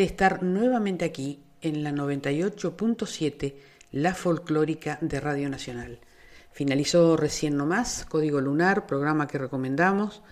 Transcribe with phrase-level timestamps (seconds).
[0.00, 3.54] Estar nuevamente aquí en la 98.7,
[3.92, 6.00] la folclórica de Radio Nacional.
[6.52, 10.22] Finalizó recién nomás Código Lunar, programa que recomendamos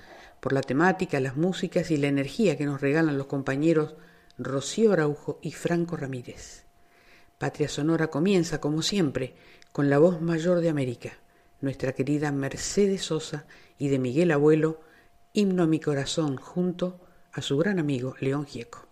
[0.40, 3.94] por la temática, las músicas y la energía que nos regalan los compañeros
[4.38, 6.64] Rocío Araujo y Franco Ramírez.
[7.38, 9.34] Patria Sonora comienza, como siempre,
[9.72, 11.12] con la voz mayor de América,
[11.60, 13.46] nuestra querida Mercedes Sosa
[13.78, 14.80] y de Miguel Abuelo,
[15.32, 17.00] himno a mi corazón junto
[17.32, 18.91] a su gran amigo León Gieco.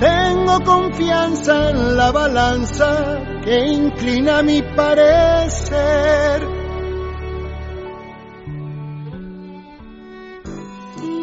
[0.00, 6.40] Tengo confianza en la balanza que inclina mi parecer.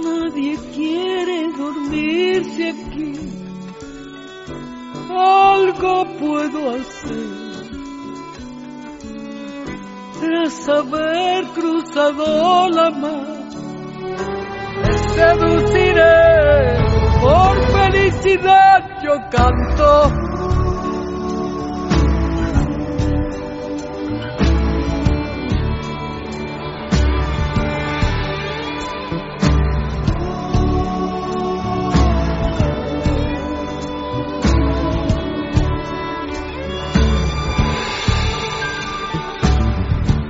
[0.03, 3.13] Nadie quiere dormirse aquí.
[5.09, 7.47] Algo puedo hacer.
[10.21, 13.49] Tras haber cruzado la mar,
[15.15, 16.86] seduciré
[17.27, 20.11] por felicidad yo canto.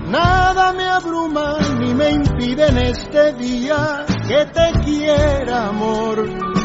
[0.09, 6.56] Nada me abruma ni me impide en este día que te quiera, amor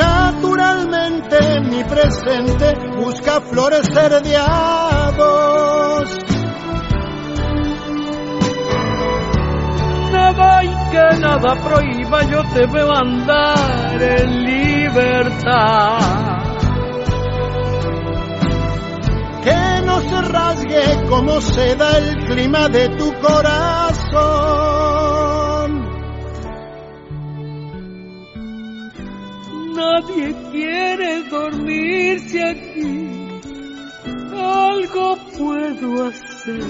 [0.00, 4.38] Naturalmente mi presente busca florecer de
[10.10, 15.98] Nada y que nada prohíba, yo te veo andar en libertad.
[19.44, 24.69] Que no se rasgue como se da el clima de tu corazón
[30.10, 33.40] Nadie quiere dormirse aquí.
[34.34, 36.60] Algo puedo hacer.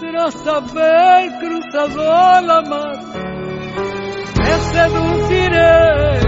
[0.00, 2.98] Tras haber cruzado la mar,
[4.38, 6.20] me seduciré.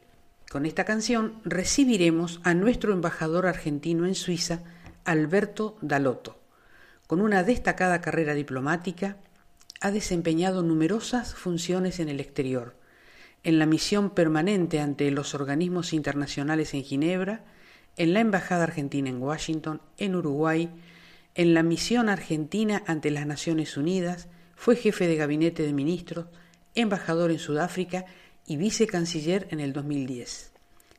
[0.50, 4.64] Con esta canción recibiremos a nuestro embajador argentino en Suiza,
[5.06, 6.40] Alberto Dalotto.
[7.06, 9.18] Con una destacada carrera diplomática,
[9.80, 12.76] ha desempeñado numerosas funciones en el exterior,
[13.44, 17.46] en la misión permanente ante los organismos internacionales en Ginebra,
[17.96, 20.72] en la Embajada Argentina en Washington, en Uruguay,
[21.36, 26.26] en la misión argentina ante las Naciones Unidas, fue jefe de gabinete de ministros,
[26.74, 28.06] embajador en Sudáfrica
[28.50, 30.52] y vicecanciller en el 2010.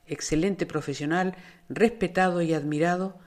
[0.07, 1.35] Excelente profesional,
[1.67, 3.19] respetado y admirado,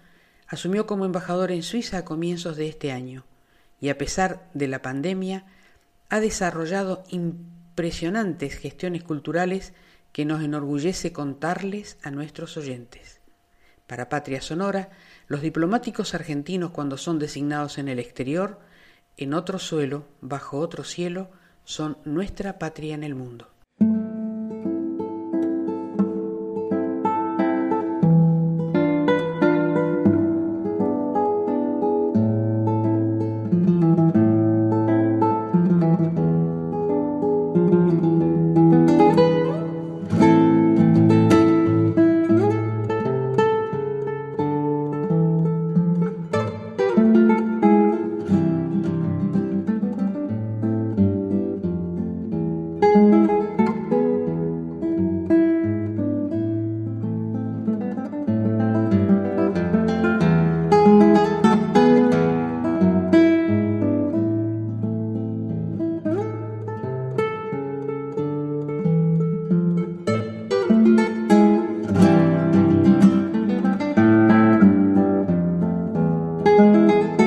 [0.48, 3.26] asumió como embajador en Suiza a comienzos de este año
[3.80, 5.44] y a pesar de la pandemia
[6.08, 9.74] ha desarrollado impresionantes gestiones culturales
[10.10, 13.20] que nos enorgullece contarles a nuestros oyentes.
[13.86, 14.88] Para Patria Sonora,
[15.26, 18.58] los diplomáticos argentinos cuando son designados en el exterior,
[19.18, 21.30] en otro suelo, bajo otro cielo,
[21.64, 23.53] son nuestra patria en el mundo.
[76.56, 77.23] Música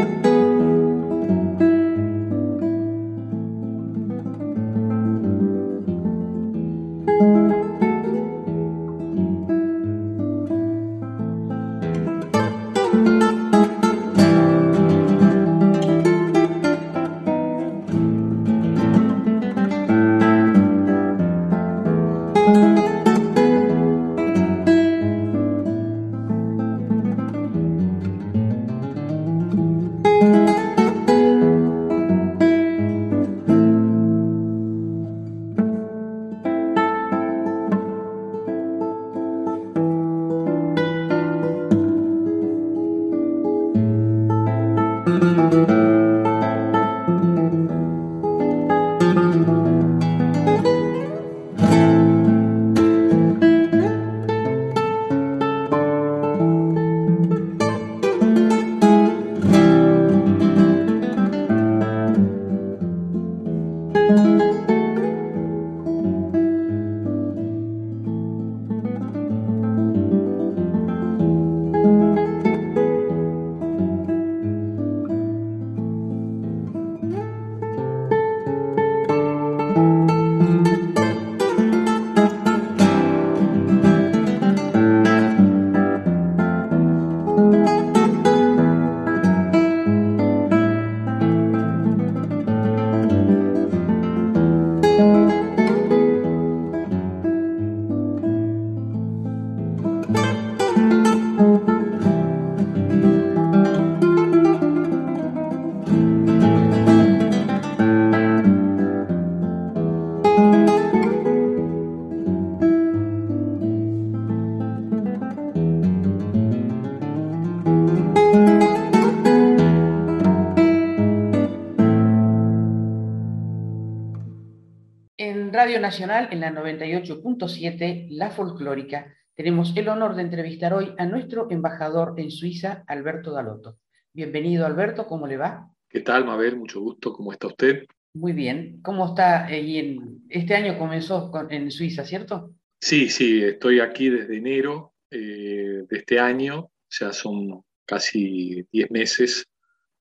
[125.88, 132.16] Nacional, en la 98.7, La Folclórica, tenemos el honor de entrevistar hoy a nuestro embajador
[132.18, 133.78] en Suiza, Alberto Dalotto.
[134.12, 135.72] Bienvenido, Alberto, ¿cómo le va?
[135.88, 136.58] ¿Qué tal, Mabel?
[136.58, 137.86] Mucho gusto, ¿cómo está usted?
[138.16, 138.82] Muy bien.
[138.82, 140.26] ¿Cómo está ahí en...
[140.28, 142.52] Este año comenzó en Suiza, ¿cierto?
[142.82, 149.48] Sí, sí, estoy aquí desde enero eh, de este año, ya son casi 10 meses,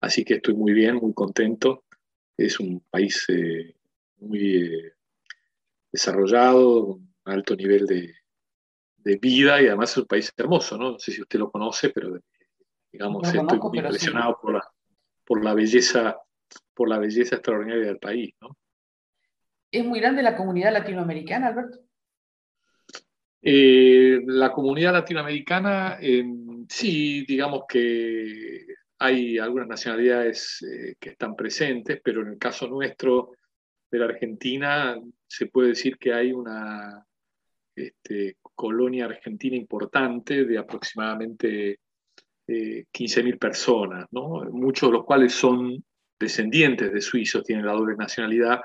[0.01, 1.85] así que estoy muy bien, muy contento.
[2.37, 3.77] Es un país eh,
[4.19, 4.96] muy eh,
[5.97, 8.15] desarrollado, un alto nivel de,
[9.21, 10.93] vida y además es un país hermoso, ¿no?
[10.93, 12.19] No sé si usted lo conoce, pero
[12.91, 14.69] digamos, estoy impresionado por, la,
[15.25, 16.17] por la belleza,
[16.75, 18.57] por la belleza extraordinaria del país, ¿no?
[19.71, 21.79] ¿Es muy grande la comunidad latinoamericana, Alberto?
[23.43, 25.99] Eh, la comunidad latinoamericana,
[26.69, 28.67] sí, digamos que
[28.99, 33.33] hay algunas nacionalidades eh, que están presentes, pero en el caso nuestro
[33.91, 37.05] de la Argentina se puede decir que hay una
[37.75, 41.81] este, colonia argentina importante de aproximadamente
[42.49, 45.85] eh, 15.000 personas, muchos de los cuales son
[46.19, 48.61] descendientes de suizos, tienen la doble nacionalidad,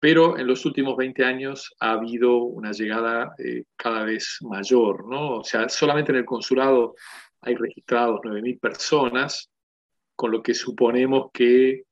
[0.00, 5.38] pero en los últimos 20 años ha habido una llegada eh, cada vez mayor, ¿no?
[5.38, 6.94] O sea, solamente en el consulado
[7.40, 9.50] hay registrados 9.000 personas,
[10.14, 11.82] con lo que suponemos que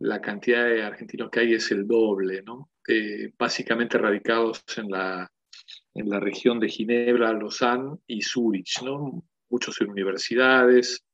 [0.00, 2.70] la cantidad de argentinos que hay es el doble, ¿no?
[2.90, 5.30] Eh, básicamente radicados en la,
[5.94, 9.22] en la región de Ginebra, Lausanne y Zurich, ¿no?
[9.50, 11.04] Muchos en universidades,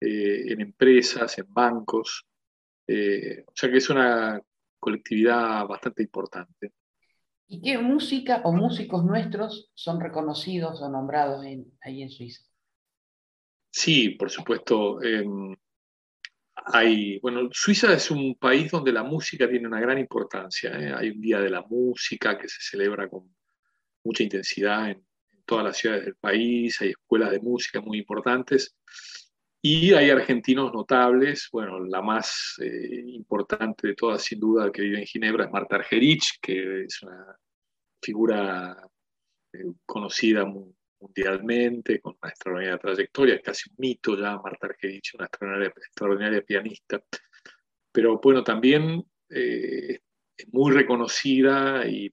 [0.00, 2.26] eh, en empresas, en bancos.
[2.88, 4.40] o sea que es una
[4.80, 6.72] colectividad bastante importante.
[7.46, 11.44] ¿Y qué música o músicos nuestros son reconocidos o nombrados
[11.82, 12.42] ahí en Suiza?
[13.70, 14.98] Sí, por supuesto.
[16.54, 20.70] Hay, bueno, Suiza es un país donde la música tiene una gran importancia.
[20.78, 20.92] ¿eh?
[20.94, 23.34] Hay un día de la música que se celebra con
[24.04, 25.04] mucha intensidad en,
[25.44, 26.80] todas las ciudades del país.
[26.80, 28.76] Hay escuelas de música muy importantes.
[29.60, 34.98] Y hay argentinos notables, bueno, la más eh, importante de todas, sin duda, que vive
[34.98, 37.36] en Ginebra es Marta Argerich, que es una
[38.02, 38.76] figura
[39.52, 40.44] eh, conocida
[41.02, 47.02] mundialmente, con una extraordinaria trayectoria, casi un mito ya Marta Argerich, una extraordinaria, pianista.
[47.90, 50.00] Pero bueno, también eh,
[50.36, 52.12] es muy reconocida y,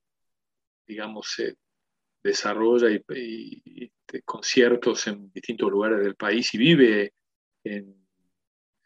[0.88, 1.56] digamos, se
[2.24, 3.92] desarrolla y,
[4.26, 7.14] conciertos en distintos lugares del país y vive
[7.64, 7.96] en,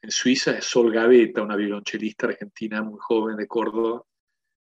[0.05, 4.03] Suiza es Sol Gaveta, una violonchelista argentina muy joven de Córdoba,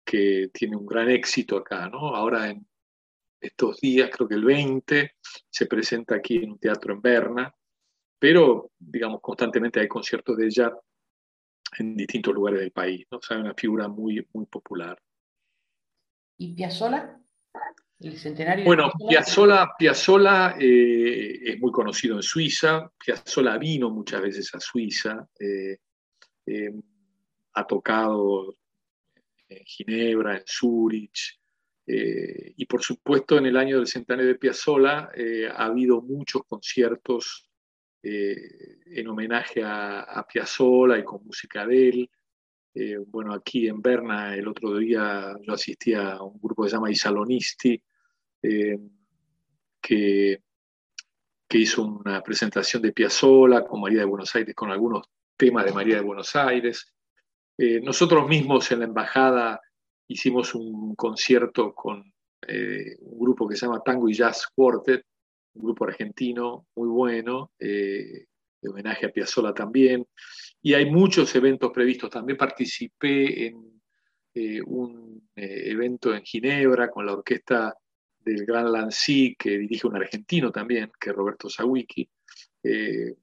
[0.05, 2.15] que tiene un gran éxito acá, ¿no?
[2.15, 2.67] Ahora en
[3.39, 5.15] estos días, creo que el 20,
[5.49, 7.55] se presenta aquí en un teatro en Berna,
[8.19, 10.73] pero, digamos, constantemente hay conciertos de ella
[11.77, 13.17] en distintos lugares del país, ¿no?
[13.17, 14.97] O sea, una figura muy, muy popular.
[16.37, 17.19] ¿Y Piazzolla?
[18.65, 18.91] bueno,
[19.77, 22.91] Piazzolla, eh, es muy conocido en Suiza.
[23.03, 25.27] Piazzolla vino muchas veces a Suiza.
[25.39, 25.77] Eh,
[26.45, 26.73] eh,
[27.53, 28.57] ha tocado
[29.47, 30.43] en Ginebra, en
[31.85, 32.53] Zurich.
[32.57, 35.09] y por supuesto, en el año del centenario de Piazzolla
[35.53, 37.49] ha habido muchos conciertos
[38.01, 42.09] en homenaje a, a, Piazzolla y con música de él.
[43.07, 46.91] bueno, aquí en Berna el otro día yo asistía a un grupo que se llama
[46.91, 47.81] Isalonisti,
[48.47, 48.79] eh,
[49.81, 50.41] que,
[51.47, 55.73] que, hizo una presentación de Piazzolla con María de Buenos Aires, con algunos temas de
[55.73, 56.93] María de Buenos Aires.
[57.57, 59.61] Eh, nosotros mismos en la embajada
[60.07, 62.13] hicimos un concierto con
[62.47, 65.05] eh, un grupo que se llama Tango y Jazz Quartet,
[65.53, 68.27] un grupo argentino muy bueno, de
[68.69, 70.05] homenaje a Piazzolla también.
[70.61, 72.09] Y hay muchos eventos previstos.
[72.09, 73.81] También participé en
[74.65, 77.73] un evento en Ginebra con la orquesta
[78.25, 82.09] del Gran Lancy, que dirige un argentino también, que es Roberto Sawicki.
[82.63, 83.15] Eh,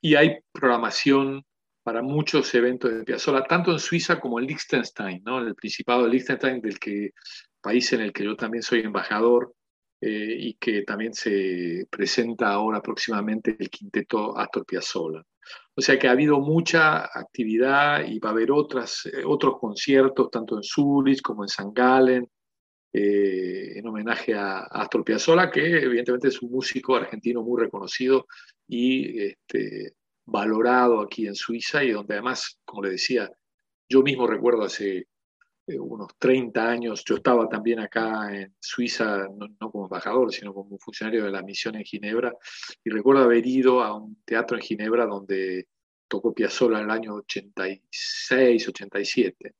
[0.00, 1.44] y hay programación
[1.82, 5.40] para muchos eventos de Piazzolla, tanto en Suiza como en Liechtenstein, ¿no?
[5.40, 7.10] en el Principado de Liechtenstein, del que,
[7.60, 9.54] país en el que yo también soy embajador
[10.00, 15.22] eh, y que también se presenta ahora próximamente el quinteto Astor Piazzolla.
[15.74, 20.30] O sea que ha habido mucha actividad y va a haber otras, eh, otros conciertos,
[20.30, 22.28] tanto en Zurich como en San Gallen,
[22.92, 28.26] eh, en homenaje a, Astor Piazzolla, que evidentemente es un músico argentino muy reconocido
[28.68, 33.30] y este, valorado aquí en Suiza y donde además, como le decía,
[33.88, 35.06] yo mismo recuerdo hace
[35.66, 40.78] eh, unos 30 años, yo estaba también acá en Suiza, no, como embajador, sino como
[40.78, 42.34] funcionario de la misión en Ginebra,
[42.82, 45.68] y recuerdo haber ido a un teatro en Ginebra donde
[46.08, 49.54] tocó Piazzolla en el año 86, 87.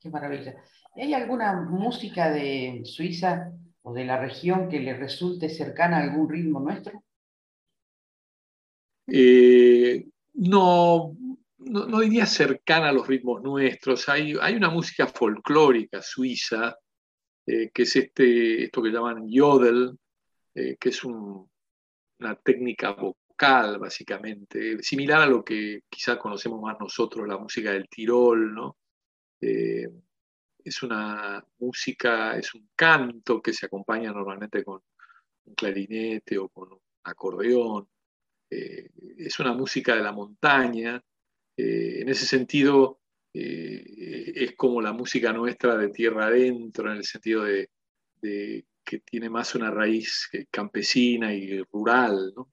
[0.00, 0.56] Qué maravilla.
[0.96, 6.28] ¿Hay alguna música de Suiza o de la región que le resulte cercana a algún
[6.28, 7.04] ritmo nuestro?
[9.06, 11.16] Eh, no,
[11.58, 14.08] no, diría cercana a los ritmos nuestros.
[14.08, 16.76] Hay, hay una música folclórica suiza,
[17.46, 19.98] eh, que es este, esto que llaman yodel,
[20.54, 27.28] eh, que es una técnica vocal, básicamente, similar a lo que quizá conocemos más nosotros,
[27.28, 28.74] la música del Tirol,
[30.66, 34.82] es una música, es un canto que se acompaña normalmente con
[35.44, 37.88] un clarinete o con un acordeón.
[38.50, 41.02] Es una música de la montaña.
[41.56, 43.00] en ese sentido,
[43.32, 47.68] es como la música nuestra de tierra adentro, en el sentido de,
[48.84, 52.50] que tiene más una raíz campesina y rural, ¿no?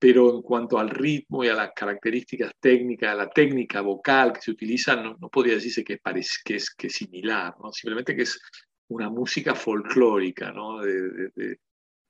[0.00, 4.40] pero en cuanto al ritmo y a las características técnicas, a la técnica vocal que
[4.40, 6.00] se utiliza, no, podría decirse que,
[6.42, 7.70] que, es, que similar, ¿no?
[7.70, 8.40] simplemente que es
[8.88, 10.80] una música folclórica ¿no?
[10.80, 11.58] de,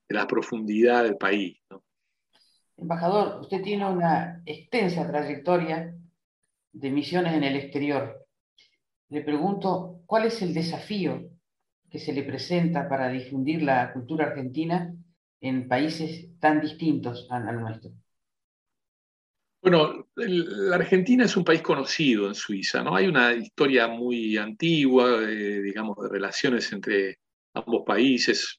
[0.09, 1.59] la profundidad del país.
[1.69, 1.83] ¿no?
[2.81, 5.95] Embajador, usted tiene una extensa trayectoria
[6.73, 8.27] de misiones en el exterior.
[9.11, 11.31] Le pregunto, ¿cuál es el desafío
[11.91, 14.95] que se le presenta para difundir la cultura argentina
[15.41, 17.91] en países tan distintos al, nuestro?
[19.61, 22.97] Bueno, la Argentina es un país conocido en Suiza, ¿no?
[22.97, 27.19] Hay una historia muy antigua, eh, digamos, de relaciones entre
[27.53, 28.59] ambos países.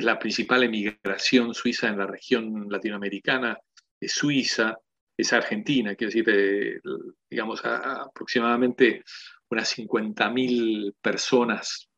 [0.00, 3.58] La principal emigración suiza en la región latinoamericana,
[4.00, 4.78] es Suiza,
[5.16, 6.80] es Argentina, quiero decir, eh,
[7.28, 9.02] digamos, aproximadamente
[9.50, 11.88] unas 50.000 personas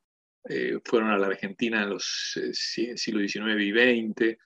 [0.48, 4.38] eh, fueron a la Argentina en los eh, siglos XIX y XX.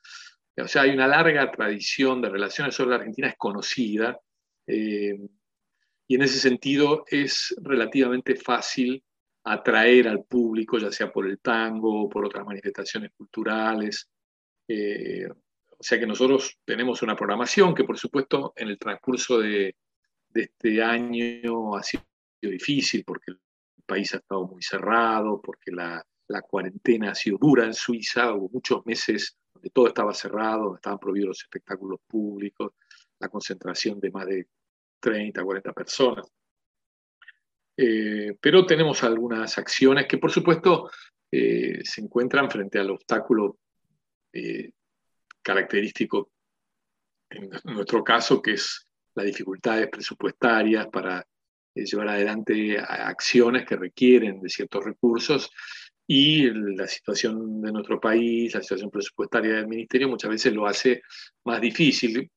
[0.57, 4.19] O sea, hay una larga tradición de relaciones, sobre la Argentina es conocida
[4.67, 5.17] eh,
[6.07, 9.03] y en ese sentido es relativamente fácil
[9.45, 14.09] atraer al público, ya sea por el tango o por otras manifestaciones culturales.
[14.69, 19.77] o sea que nosotros tenemos una programación que por supuesto en el transcurso de,
[20.31, 22.05] de este año ha sido
[22.41, 23.33] difícil porque
[23.85, 26.05] país ha estado muy cerrado, porque la,
[26.49, 30.99] cuarentena ha sido dura en Suiza, hubo muchos meses donde todo estaba cerrado, donde estaban
[30.99, 32.73] prohibidos los espectáculos públicos,
[33.21, 34.49] la concentración de más de
[35.01, 36.27] 30, 40 personas.
[37.77, 40.91] Eh, pero tenemos algunas acciones que, por supuesto,
[41.31, 43.59] eh, se encuentran frente al obstáculo
[44.33, 44.71] eh,
[45.43, 46.31] característico
[47.31, 51.27] en nuestro caso, que es las dificultades presupuestarias para
[51.75, 55.51] llevar adelante acciones que requieren de ciertos recursos.
[56.07, 61.03] Y la situación de nuestro país, la situación presupuestaria del ministerio muchas veces lo hace
[61.45, 62.31] más difícil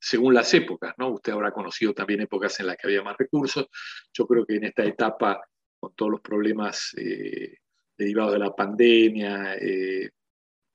[0.00, 1.10] según las épocas, ¿no?
[1.10, 3.66] Usted habrá conocido también épocas en las que había más recursos.
[4.12, 5.40] Yo creo que en esta etapa,
[5.78, 7.56] con todos los problemas eh,
[7.96, 10.10] derivados de la pandemia, eh,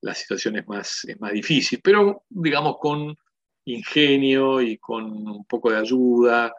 [0.02, 3.16] la situación es más, es más difícil, pero digamos con
[3.66, 6.52] ingenio y con un poco de ayuda,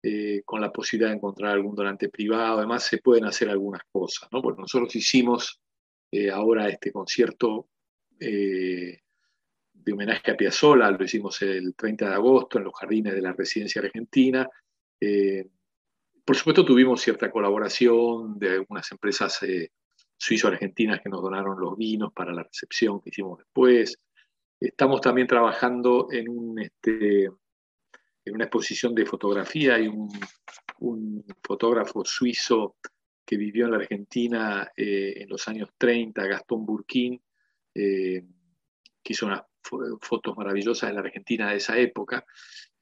[0.00, 4.28] eh, con la posibilidad de encontrar algún donante privado, además se pueden hacer algunas cosas,
[4.30, 4.40] ¿no?
[4.40, 5.60] Porque nosotros hicimos
[6.30, 7.68] ahora este concierto
[9.84, 13.32] de homenaje a Piazzolla, lo hicimos el 30 de agosto en los jardines de la
[13.32, 14.48] residencia argentina.
[16.24, 19.40] por supuesto tuvimos cierta colaboración de algunas empresas
[20.22, 23.98] suizo-argentinas que nos donaron los vinos para la recepción que hicimos después.
[24.60, 29.74] Estamos también trabajando en un, este, en una exposición de fotografía.
[29.74, 30.08] Hay un,
[31.42, 32.76] fotógrafo suizo
[33.24, 37.20] que vivió en la Argentina eh, en los años 30, Gastón Burquín,
[37.74, 38.24] eh,
[39.02, 42.24] que hizo unas fotos maravillosas de la Argentina de esa época.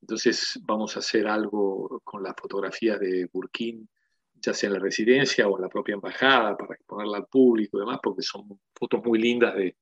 [0.00, 3.88] Entonces vamos a hacer algo con las fotografías de Burquín,
[4.34, 7.80] ya sea en la residencia o en la propia embajada, para exponerla al público y
[7.80, 9.76] demás, porque son fotos muy lindas de,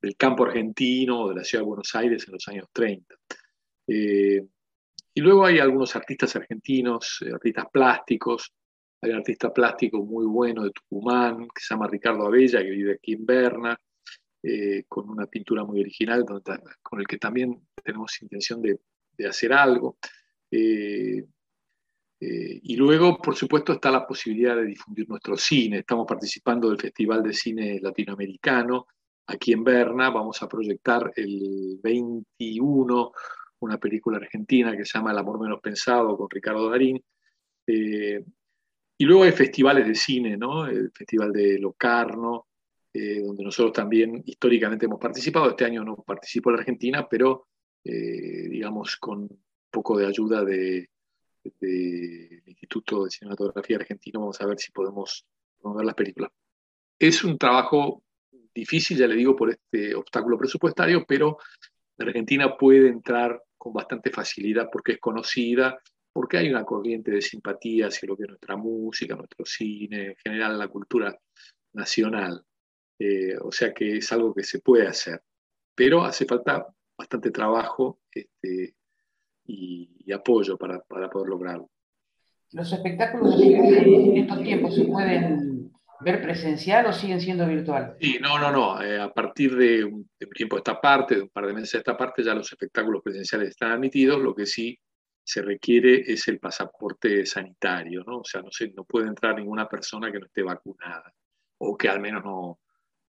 [0.00, 3.14] del campo argentino de la ciudad de Buenos Aires en los años 30.
[5.18, 8.52] Y luego hay algunos artistas argentinos, eh, artistas plásticos.
[9.00, 12.92] Hay un artista plástico muy bueno de Tucumán, que se llama Ricardo Abella, que vive
[12.94, 13.76] aquí en Berna,
[14.42, 16.24] eh, con una pintura muy original,
[16.82, 18.78] con el que también tenemos intención de,
[19.26, 19.98] hacer algo.
[20.50, 21.24] Eh,
[22.20, 25.78] y luego, por supuesto, está la posibilidad de difundir nuestro cine.
[25.78, 28.86] Estamos participando del Festival de Cine Latinoamericano
[29.26, 30.10] aquí en Berna.
[30.10, 33.12] Vamos a proyectar el 21
[33.60, 37.02] una película argentina que se llama El amor menos pensado con Ricardo Darín.
[37.66, 38.24] Eh,
[39.00, 40.66] y luego hay festivales de cine, ¿no?
[40.66, 42.46] El Festival de Locarno,
[42.92, 45.50] eh, donde nosotros también históricamente hemos participado.
[45.50, 47.48] Este año no participó la Argentina, pero
[47.84, 50.88] eh, digamos con un poco de ayuda del
[52.46, 55.26] Instituto de Cinematografía Argentino vamos a ver si podemos
[55.60, 56.30] promover las películas.
[56.98, 58.02] Es un trabajo
[58.54, 61.38] difícil, ya le digo, por este obstáculo presupuestario, pero
[61.96, 65.78] la Argentina puede entrar con bastante facilidad porque es conocida,
[66.12, 70.16] porque hay una corriente de simpatía hacia lo que es nuestra música, nuestro cine, en
[70.16, 71.16] general la cultura
[71.72, 72.44] nacional.
[72.98, 75.22] Eh, o sea que es algo que se puede hacer,
[75.74, 78.74] pero hace falta bastante trabajo este,
[79.44, 81.70] y, apoyo para, poder lograrlo.
[82.52, 87.96] Los espectáculos en estos tiempos se pueden ver presencial o siguen siendo virtual?
[88.00, 88.82] Sí, no, no, no.
[88.82, 91.78] Eh, a partir de un, tiempo de esta parte, de un par de meses de
[91.78, 94.20] esta parte, ya los espectáculos presenciales están admitidos.
[94.20, 94.78] Lo que sí
[95.22, 98.20] se requiere es el pasaporte sanitario, ¿no?
[98.20, 101.12] O sea, no, se, no puede entrar ninguna persona que no esté vacunada
[101.58, 102.67] o que al menos no, no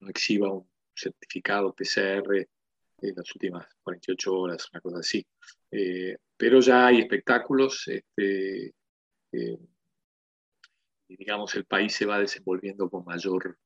[0.08, 2.48] exhiba un certificado PCR
[3.00, 5.26] en las últimas 48 horas, una cosa así.
[5.72, 8.74] Eh, pero ya hay espectáculos, este,
[9.32, 9.60] eh,
[11.10, 13.58] y digamos, el país se va desenvolviendo con mayor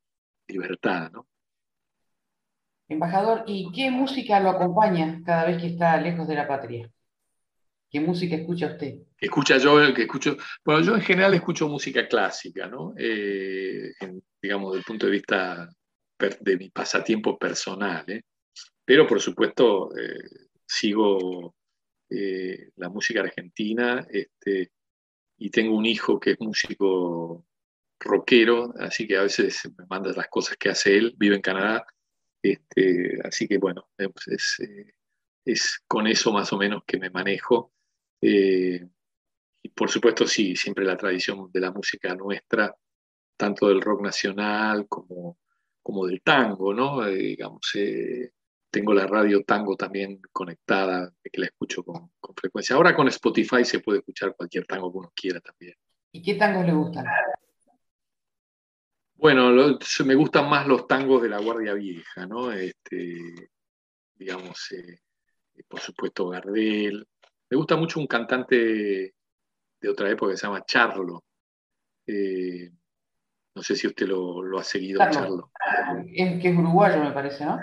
[0.47, 1.27] libertad, ¿no?
[2.87, 6.91] Embajador, ¿y qué música lo acompaña cada vez que está lejos de la patria?
[7.89, 8.95] ¿Qué música escucha usted?
[9.17, 12.93] Escucha yo, que escucho, bueno, yo en general escucho música clásica, ¿no?
[12.97, 13.91] Eh,
[14.41, 15.69] digamos, desde el punto de vista
[16.39, 18.23] de mi pasatiempo personal, ¿eh?
[18.85, 21.55] Pero por supuesto, eh, sigo
[22.75, 24.73] la música argentina, este,
[25.37, 27.45] y tengo un hijo que es músico
[28.01, 31.85] rockero, así que a veces me manda las cosas que hace él, vive en Canadá,
[32.41, 34.57] este, así que bueno, es,
[35.45, 37.71] es, con eso más o menos que me manejo.
[38.21, 38.87] Eh,
[39.63, 42.75] y por supuesto sí, siempre la tradición de la música nuestra,
[43.37, 45.37] tanto del rock nacional como,
[45.81, 47.05] como del tango, ¿no?
[47.05, 48.31] Eh, digamos, eh,
[48.69, 52.75] tengo la radio tango también conectada, que la escucho con, frecuencia.
[52.75, 55.75] Ahora con Spotify se puede escuchar cualquier tango que uno quiera también.
[56.13, 57.05] ¿Y qué tangos le gustan?
[59.15, 62.51] Bueno, me gustan más los tangos de la Guardia Vieja, ¿no?
[62.51, 63.19] Este,
[64.15, 64.99] digamos, eh,
[65.67, 67.07] por supuesto Gardel.
[67.49, 69.13] Me gusta mucho un cantante
[69.79, 71.23] de otra época que se llama Charlo.
[72.07, 72.71] Eh,
[73.53, 75.51] no sé si usted lo, ha seguido, Charlo.
[76.13, 77.59] Es que es uruguayo, me parece, ¿no?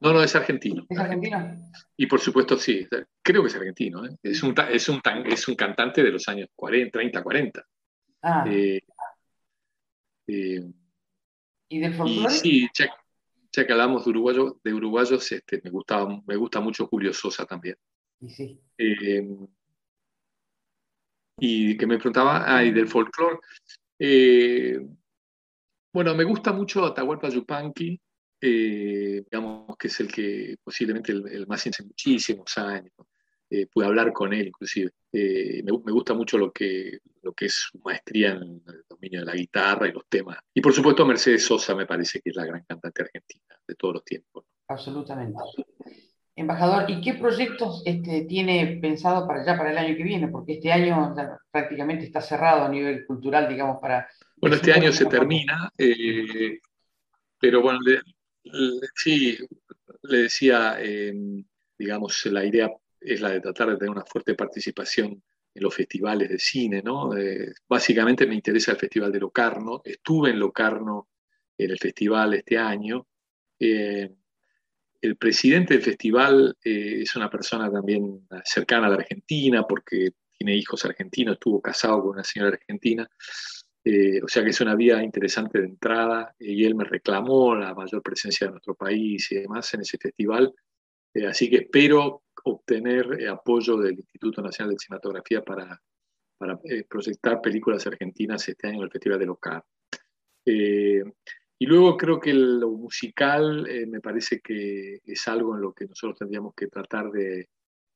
[0.00, 0.84] No, no, es argentino.
[0.88, 1.58] ¿Es argentino?
[1.96, 2.86] Y por supuesto, sí,
[3.22, 4.04] creo que es argentino.
[4.04, 4.16] ¿eh?
[4.22, 7.66] Es, un, es, un, es un cantante de los años 40, 30, 40.
[8.22, 8.44] Ah.
[8.48, 8.80] Eh,
[10.26, 10.70] eh,
[11.68, 12.34] ¿Y del folclore?
[12.34, 12.90] sí, ya,
[13.52, 17.76] que hablamos de, uruguayo, de uruguayos, este, me, gusta, me gusta mucho Julio Sosa también.
[18.20, 18.60] Y sí.
[21.38, 23.38] y que me preguntaba, ah, y del folclore.
[25.96, 27.98] Bueno, me gusta mucho Atahualpa Yupanqui,
[28.42, 32.92] eh, digamos que es el que posiblemente el, más hace muchísimos años.
[33.48, 34.90] Eh, pude hablar con él inclusive.
[35.10, 39.24] Eh, me, gusta mucho lo que, lo que es su maestría en el dominio de
[39.24, 40.36] la guitarra y los temas.
[40.52, 43.94] Y por supuesto Mercedes Sosa me parece que es la gran cantante argentina de todos
[43.94, 44.44] los tiempos.
[44.68, 45.38] Absolutamente.
[46.34, 50.28] Embajador, ¿y qué proyectos este, tiene pensado para ya para el año que viene?
[50.28, 51.14] Porque este año
[51.50, 54.06] prácticamente está cerrado a nivel cultural, digamos, para...
[54.36, 55.72] Bueno, este año se termina,
[57.40, 57.80] pero bueno,
[58.94, 59.36] Sí,
[60.02, 61.44] le decía, em,
[61.78, 62.70] digamos, la idea
[63.00, 65.22] es la de tratar de tener una fuerte participación
[65.54, 67.16] en los festivales de cine, ¿no?
[67.16, 71.08] Eh, básicamente me interesa el Festival de Locarno, estuve en Locarno
[71.58, 73.06] en el festival este año.
[73.58, 74.10] Eh,
[75.00, 80.56] el presidente del festival eh, es una persona también cercana a la Argentina porque tiene
[80.56, 83.08] hijos argentinos, estuvo casado con una señora argentina.
[83.88, 87.72] Eh, o sea que es una vía interesante de entrada y él me reclamó la
[87.72, 90.52] mayor presencia de nuestro país y demás en ese festival.
[91.14, 95.80] Eh, así que espero obtener eh, apoyo del Instituto Nacional de Cinematografía para,
[96.36, 99.64] para proyectar películas argentinas este año en el Festival de Locar.
[100.44, 106.18] y luego creo que lo musical me parece que es algo en lo que nosotros
[106.18, 107.50] tendríamos que tratar de,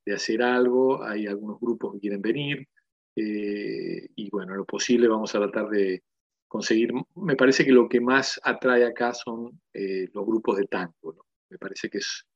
[0.06, 1.02] de hacer algo.
[1.02, 2.68] Hay algunos grupos que quieren venir.
[3.16, 6.02] Eh, y bueno, lo posible vamos a tratar de
[6.46, 11.26] conseguir, me parece que lo que más atrae acá son eh, los grupos de tango,
[11.48, 12.26] me parece que es,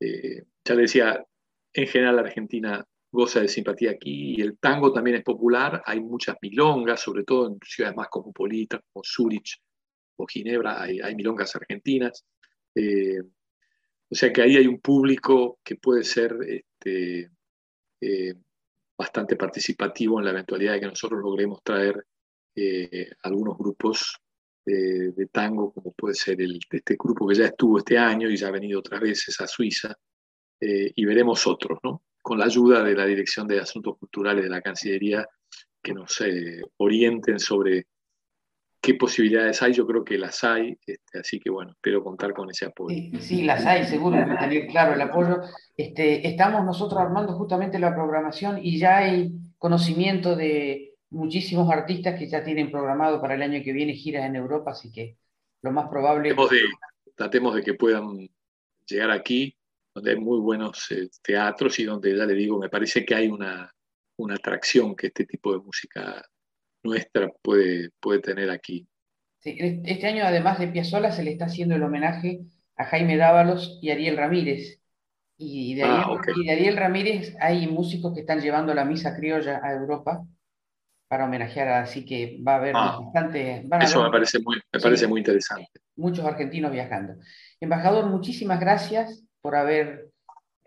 [0.00, 1.24] eh, ya le decía,
[1.72, 6.36] en general Argentina goza de simpatía aquí y el tango también es popular, hay muchas
[6.40, 9.60] milongas, sobre todo en ciudades más cosmopolitas como Zurich
[10.16, 12.24] o Ginebra, hay, hay milongas argentinas.
[12.74, 17.30] o sea que ahí hay un público que puede ser este,
[18.96, 22.04] bastante participativo en la eventualidad de que nosotros logremos traer
[22.54, 24.18] eh, algunos grupos
[24.64, 28.52] de, tango, como puede ser este grupo que ya estuvo este año y ya ha
[28.52, 29.96] venido otras veces a Suiza,
[30.60, 32.04] eh, y veremos otros, ¿no?
[32.20, 35.26] con la ayuda de la Dirección de Asuntos Culturales de la Cancillería,
[35.82, 37.88] que nos eh, orienten sobre
[38.82, 42.50] qué posibilidades hay, yo creo que las hay, este, así que bueno, espero contar con
[42.50, 42.96] ese apoyo.
[43.20, 45.40] Sí, las hay, seguro, tener claro el apoyo.
[45.76, 52.28] Este, estamos nosotros armando justamente la programación y ya hay conocimiento de muchísimos artistas que
[52.28, 55.16] ya tienen programado para el año que viene giras en Europa, así que
[55.62, 56.34] lo más probable...
[56.34, 56.60] Tratemos de,
[57.14, 58.28] tratemos de que puedan
[58.84, 59.56] llegar aquí,
[59.94, 63.28] donde hay muy buenos eh, teatros y donde, ya le digo, me parece que hay
[63.28, 63.72] una,
[64.16, 66.20] una atracción que este tipo de música
[66.82, 68.86] nuestra puede, puede tener aquí.
[69.42, 72.40] este año, además de Piazzolla, se le está haciendo el homenaje
[72.76, 74.80] a Jaime Dávalos y Ariel Ramírez.
[75.36, 79.16] Y de, ah, Ariel, y de Ariel Ramírez hay músicos que están llevando la misa
[79.16, 80.24] criolla a Europa
[81.08, 83.66] para homenajear, así que va a haber ah, bastante...
[83.82, 85.68] eso me parece, muy, me parece muy interesante.
[85.94, 87.16] Muchos argentinos viajando.
[87.60, 90.08] Embajador, muchísimas gracias por haber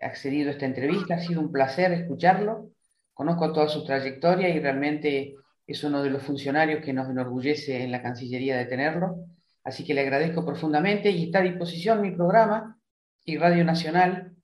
[0.00, 1.16] accedido a esta entrevista.
[1.16, 2.70] Ha sido un placer escucharlo.
[3.12, 5.34] Conozco toda su trayectoria y realmente
[5.66, 9.26] es uno de los funcionarios que nos enorgullece en la Cancillería de tenerlo.
[9.64, 12.78] Así que le agradezco profundamente y está a disposición mi programa
[13.24, 14.36] y Radio Nacional,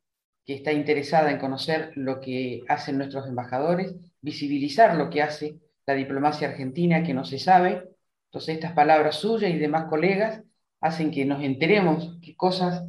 [0.45, 5.95] que está interesada en conocer lo que hacen nuestros embajadores, visibilizar lo que hace la
[5.95, 7.89] diplomacia argentina, que no se sabe.
[8.27, 10.43] Entonces estas palabras suyas y demás colegas
[10.81, 12.83] hacen que nos enteremos qué cosas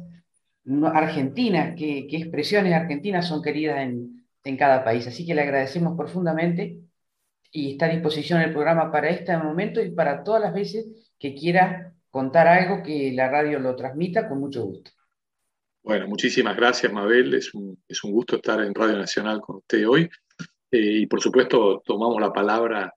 [0.92, 5.06] argentinas, qué, expresiones argentinas son queridas en, en cada país.
[5.06, 6.80] Así que le agradecemos profundamente
[7.56, 10.86] y está a disposición el programa para este momento y para todas las veces
[11.16, 14.90] que quiera contar algo que la radio lo transmita con mucho gusto.
[15.84, 17.32] Bueno, muchísimas gracias, Mabel.
[17.32, 20.10] Es un, es un gusto estar en Radio Nacional con usted hoy.
[20.68, 22.92] Eh, y por supuesto, tomamos la palabra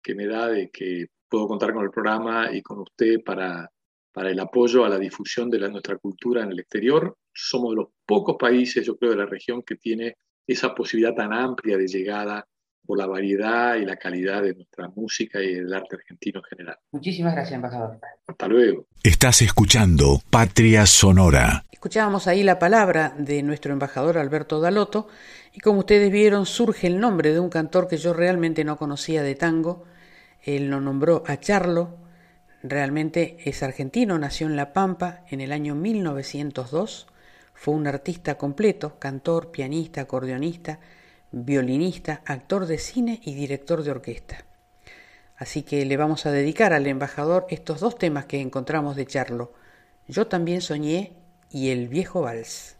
[0.00, 3.68] que me da de que puedo contar con el programa y con usted para,
[4.12, 7.16] para el apoyo a la difusión de nuestra cultura en el exterior.
[7.34, 10.16] Somos de los pocos países, yo creo, de la región que tiene
[10.46, 12.46] esa posibilidad tan amplia de llegada
[12.86, 16.78] por la variedad y la calidad de nuestra música y del arte argentino en general.
[16.92, 17.98] Muchísimas gracias, embajador.
[18.26, 18.86] Hasta luego.
[19.02, 21.64] Estás escuchando Patria Sonora.
[21.70, 25.08] Escuchábamos ahí la palabra de nuestro embajador Alberto Dalotto
[25.52, 29.22] y como ustedes vieron surge el nombre de un cantor que yo realmente no conocía
[29.22, 29.84] de tango.
[30.42, 31.98] Él lo nombró a Charlo.
[32.62, 37.06] Realmente es argentino, nació en La Pampa en el año 1902.
[37.54, 40.80] Fue un artista completo, cantor, pianista, acordeonista,
[41.44, 44.44] violinista, actor de cine y director de orquesta.
[45.36, 49.52] Así que le vamos a dedicar al embajador estos dos temas que encontramos de Charlo,
[50.08, 51.12] Yo también soñé
[51.50, 52.76] y El viejo vals.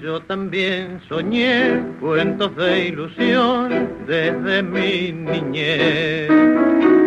[0.00, 7.03] Yo también soñé cuentos de ilusión desde mi niñez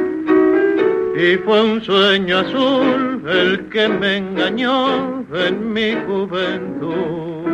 [1.18, 7.48] y fue un sueño azul el que me engañó en mi juventud.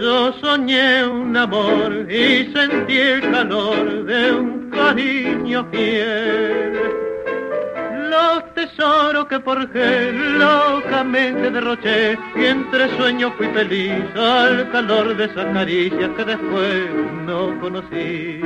[0.00, 6.72] Yo soñé un amor y sentí el calor de un cariño fiel.
[8.10, 15.46] Los tesoros que forjé locamente derroché y entre sueños fui feliz al calor de esas
[15.52, 16.90] caricias que después
[17.26, 18.40] no conocí.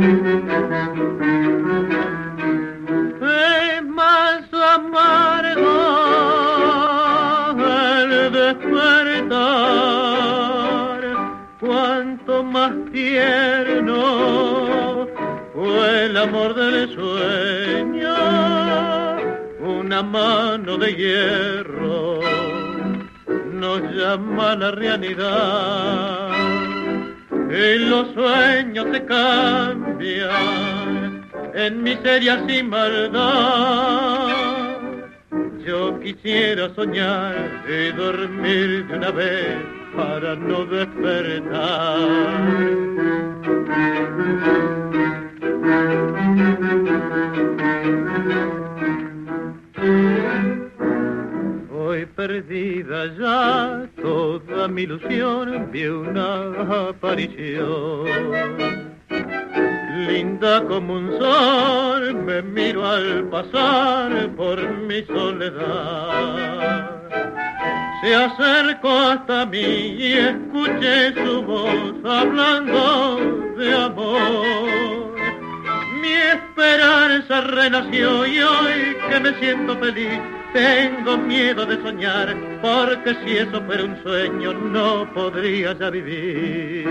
[0.00, 0.06] Es
[3.84, 5.76] más amargo
[7.58, 9.40] el despertar,
[11.58, 13.98] cuanto más tierno
[15.52, 18.14] fue el amor del sueño,
[19.58, 22.20] una mano de hierro
[23.52, 26.28] nos llama a la realidad
[27.50, 30.28] y los sueños se cambian
[31.54, 34.28] en miseria sin maldad.
[35.64, 39.56] Yo quisiera soñar y dormir de una vez
[39.96, 41.58] para no despertar.
[51.88, 58.04] Hoy perdida ya toda mi ilusión, vi una aparición.
[60.06, 66.90] Linda como un sol, me miro al pasar por mi soledad.
[68.02, 73.16] Se acercó hasta mí y escuché su voz hablando
[73.56, 75.17] de amor.
[76.00, 80.20] Mi esperanza renació y hoy que me siento feliz
[80.52, 86.88] tengo miedo de soñar, porque si eso fuera un sueño no podría ya vivir.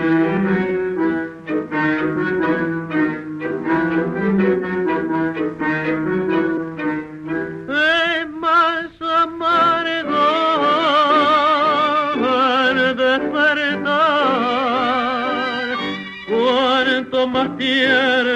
[7.70, 10.28] Es más amargo
[12.70, 13.98] el despertar,
[16.28, 18.27] cuanto más tierno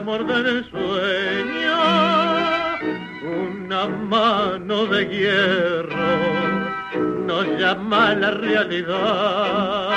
[0.00, 1.76] amor del sueño
[3.22, 6.16] una mano de hierro
[7.26, 9.90] nos llama a la realidad.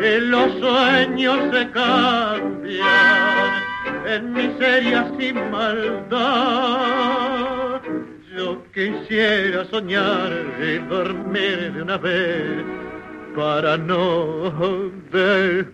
[0.00, 3.62] Y los sueños se cambian
[4.06, 6.60] en miseria sin maldad.
[8.36, 12.64] Yo quisiera soñar y dormir de una vez
[13.36, 14.50] para no
[15.12, 15.70] despertar.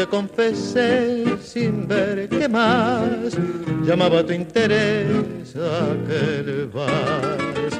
[0.00, 3.36] Te confesé sin ver qué más.
[3.84, 7.74] Llamaba tu interés aquel vas.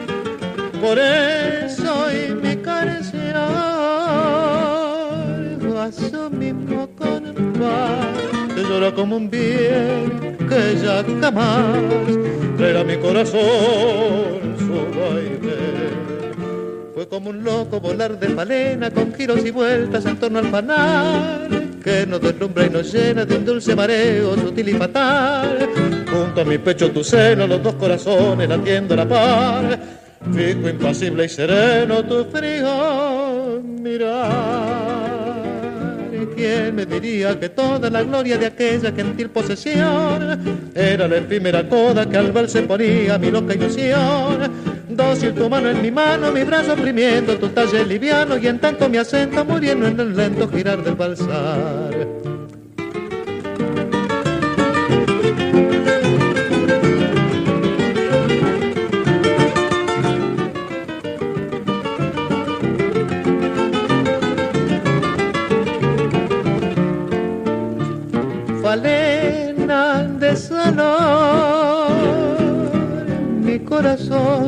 [0.82, 3.36] Por eso y mi canción
[5.76, 8.14] a su mismo compás
[8.54, 11.78] te llora como un bien que ya jamás
[12.58, 15.58] traerá mi corazón su baile.
[16.94, 21.59] Fue como un loco volar de palena con giros y vueltas en torno al fanal
[21.82, 25.68] que nos deslumbra y nos llena de un dulce mareo sutil y fatal.
[26.10, 29.78] Junto a mi pecho tu seno, los dos corazones latiendo a la par.
[30.32, 34.69] Fijo, impasible y sereno tu frío mirar.
[36.40, 42.08] ¿Quién me diría que toda la gloria de aquella gentil posesión era la efímera coda
[42.08, 44.50] que al ver se ponía mi loca ilusión?
[44.88, 48.88] Dócil tu mano en mi mano, mi brazo oprimiendo tu talle liviano y en tanto
[48.88, 52.19] mi acento muriendo en el lento girar del balsar.
[68.70, 71.90] Falena de salón,
[73.44, 74.46] mi corazón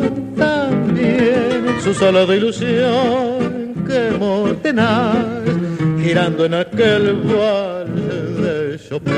[1.82, 5.16] su sala de ilusión que mortenaz,
[6.00, 9.12] girando en aquel valle de Chopin,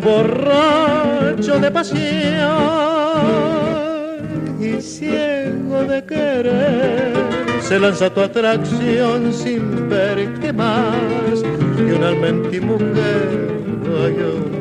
[0.00, 2.52] borracho de pasión
[4.60, 7.12] y ciego de querer,
[7.62, 11.42] se lanza tu atracción sin ver que más
[11.78, 13.28] alma mujer
[13.82, 14.54] vaya un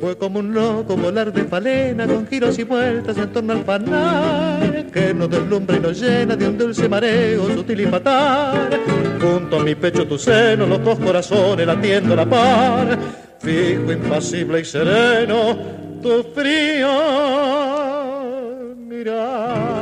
[0.00, 4.86] fue como un loco volar de falena con giros y vueltas en torno al panal
[4.92, 8.70] que nos deslumbra y nos llena de un dulce mareo sutil y fatal.
[9.20, 12.98] Junto a mi pecho tu seno, los dos corazones latiendo a la par,
[13.38, 15.56] fijo, impasible y sereno,
[16.02, 16.88] tu frío
[18.76, 19.79] mirar.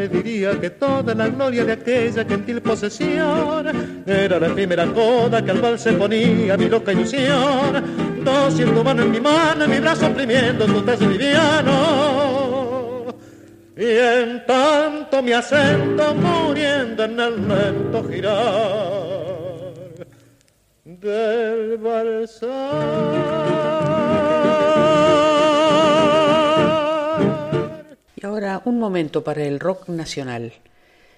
[0.00, 3.66] Me diría que toda la gloria de aquella gentil posesión
[4.06, 8.24] era la efímera coda que al bal se ponía mi loca ilusión?
[8.24, 11.74] Dócil tu mano en mi mano, mi brazo oprimiendo tu peso liviano.
[13.76, 19.10] Y en tanto mi acento muriendo en el lento girar
[20.84, 22.50] del balsar.
[28.22, 30.52] Y ahora un momento para el rock nacional.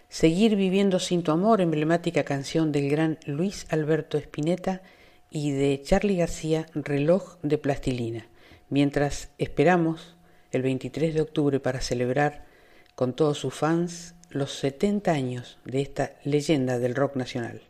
[0.09, 4.83] Seguir viviendo sin tu amor, emblemática canción del gran Luis Alberto Spinetta
[5.29, 8.29] y de Charlie García, Reloj de Plastilina.
[8.69, 10.15] Mientras esperamos
[10.53, 12.45] el 23 de octubre para celebrar
[12.95, 17.63] con todos sus fans los 70 años de esta leyenda del rock nacional.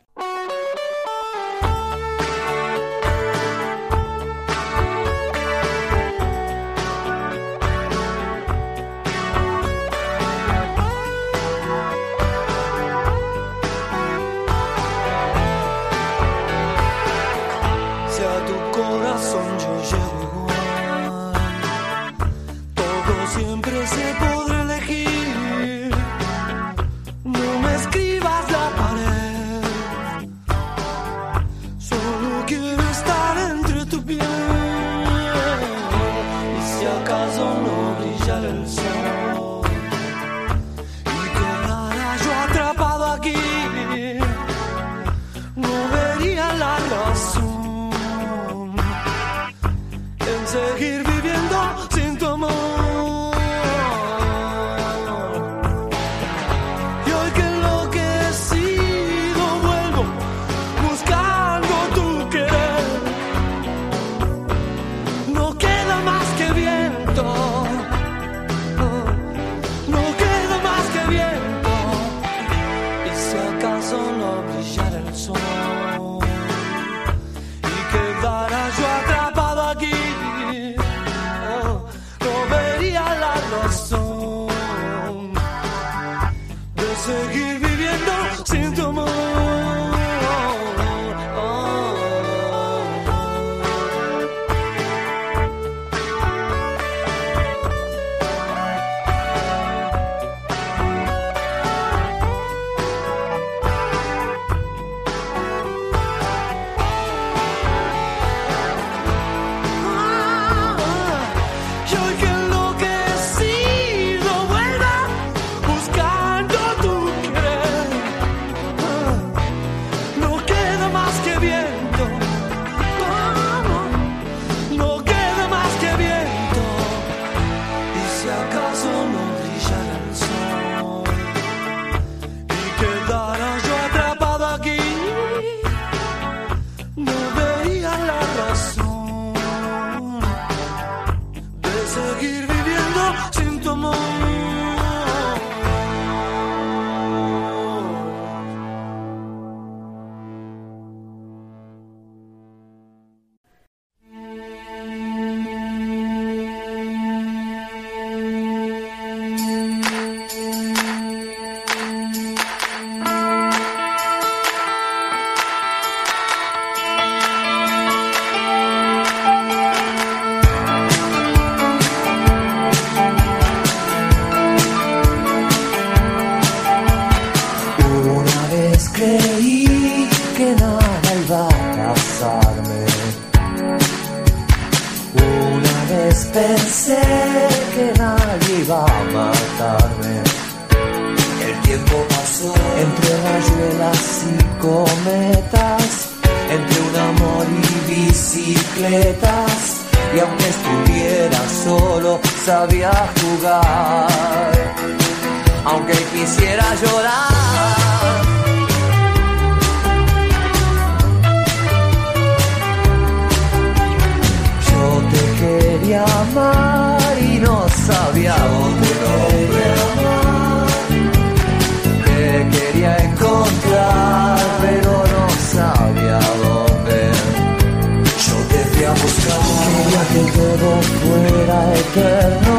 [231.83, 232.57] eterno.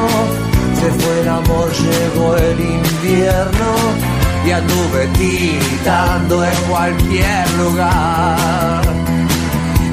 [0.80, 3.70] Se fue el amor, llegó el invierno
[4.46, 8.82] y anduve tirando en cualquier lugar.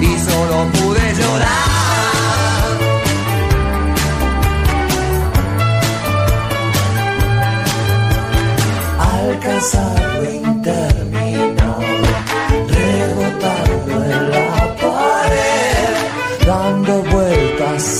[0.00, 1.70] Y solo pude llorar.
[9.30, 10.39] alcanzarlo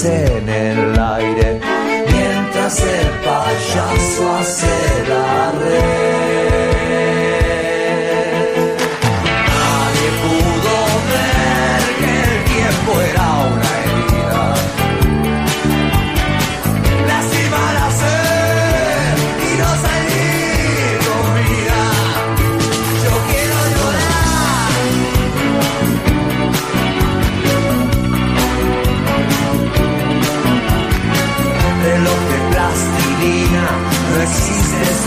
[0.04, 1.60] en el aire,
[2.10, 4.66] mientras el payaso hace
[5.08, 6.29] la red.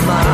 [0.06, 0.33] My.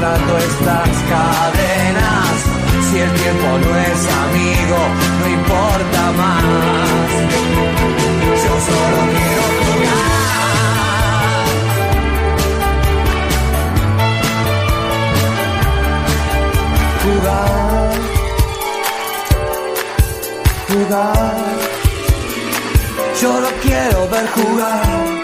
[0.00, 2.34] estas cadenas.
[2.90, 4.78] Si el tiempo no es amigo,
[5.20, 6.44] no importa más.
[8.44, 10.08] Yo solo quiero jugar.
[17.04, 17.48] Jugar.
[20.68, 21.58] Jugar.
[23.20, 25.17] Yo lo quiero ver jugar.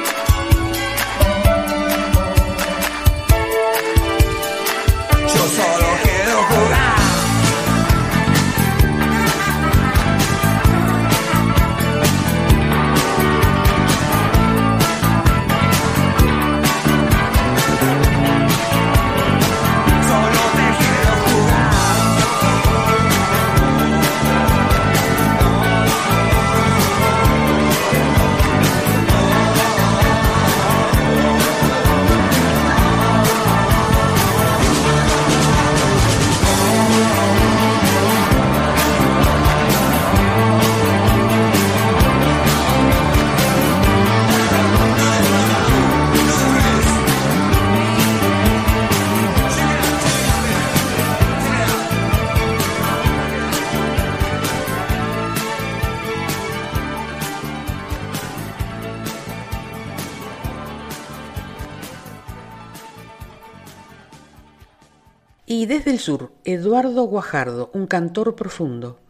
[65.64, 69.00] Y desde el sur, Eduardo Guajardo, un cantor profundo,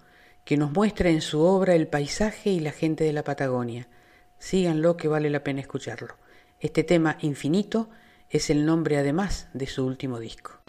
[0.45, 3.89] que nos muestra en su obra el paisaje y la gente de la Patagonia.
[4.39, 6.17] Síganlo que vale la pena escucharlo.
[6.61, 7.91] Este tema infinito
[8.31, 10.61] es el nombre además de su último disco.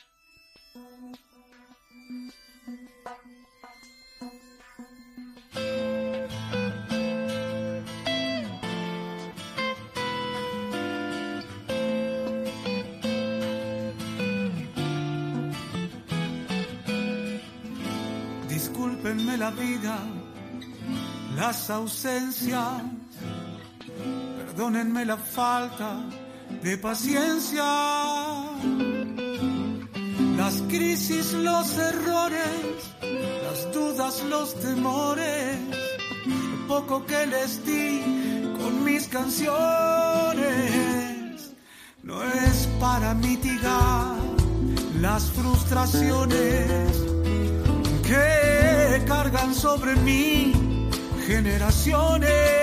[19.37, 19.97] La vida,
[21.35, 22.81] las ausencias,
[24.37, 26.05] perdónenme la falta
[26.63, 27.65] de paciencia.
[30.37, 32.93] Las crisis, los errores,
[33.43, 35.59] las dudas, los temores,
[36.25, 39.51] lo poco que les di con mis canciones,
[42.03, 44.15] no es para mitigar
[45.01, 47.14] las frustraciones
[48.07, 50.53] que cargan sobre mí
[51.25, 52.55] generaciones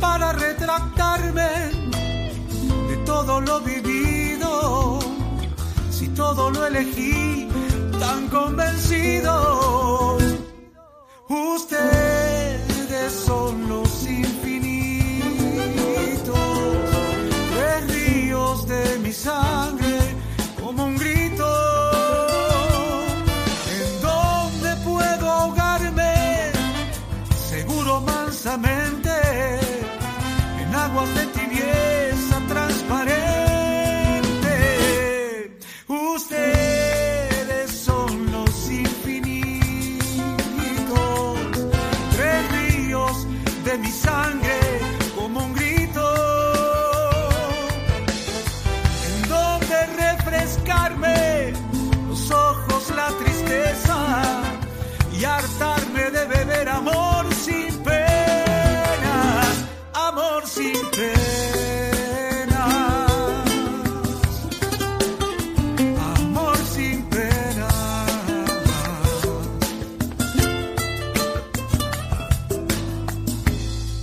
[0.00, 1.50] para retractarme
[2.88, 4.98] de todo lo vivido.
[5.90, 7.48] Si todo lo elegí
[7.98, 10.18] tan convencido,
[11.28, 15.28] ustedes son los infinitos,
[17.54, 19.69] tres ríos de mi sangre
[55.20, 57.60] y hartarme de beber amor sin
[60.44, 62.62] sin pena.
[66.16, 67.68] Amor sin pena.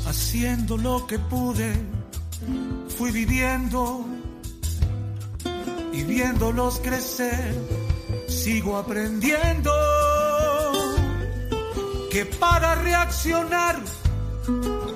[0.07, 1.72] Haciendo lo que pude,
[2.97, 4.05] fui viviendo
[5.91, 7.55] y viéndolos crecer,
[8.28, 9.87] sigo aprendiendo
[12.18, 13.76] que para reaccionar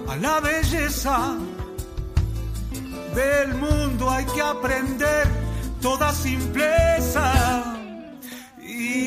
[0.09, 1.38] a la belleza
[3.13, 5.28] del mundo hay que aprender
[5.84, 7.63] toda simpleza.
[8.59, 9.05] Y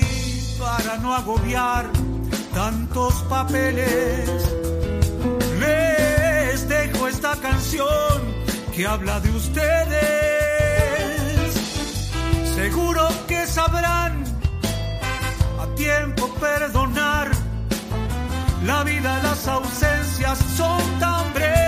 [0.61, 1.91] para no agobiar
[2.55, 4.31] tantos papeles
[5.59, 8.23] les dejo esta canción
[8.73, 10.05] que habla de ustedes.
[12.55, 14.23] Seguro que sabrán
[15.61, 17.34] a tiempo perdonar
[18.65, 21.64] la vida, las ausencias son tan breves.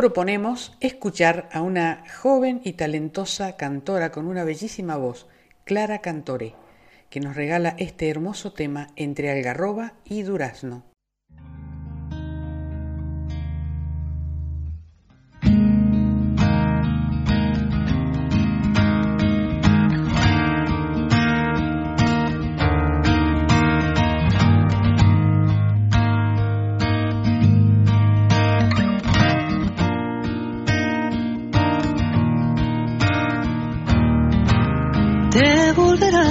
[0.00, 5.26] Proponemos escuchar a una joven y talentosa cantora con una bellísima voz,
[5.64, 6.54] Clara Cantore,
[7.10, 10.89] que nos regala este hermoso tema entre algarroba y durazno.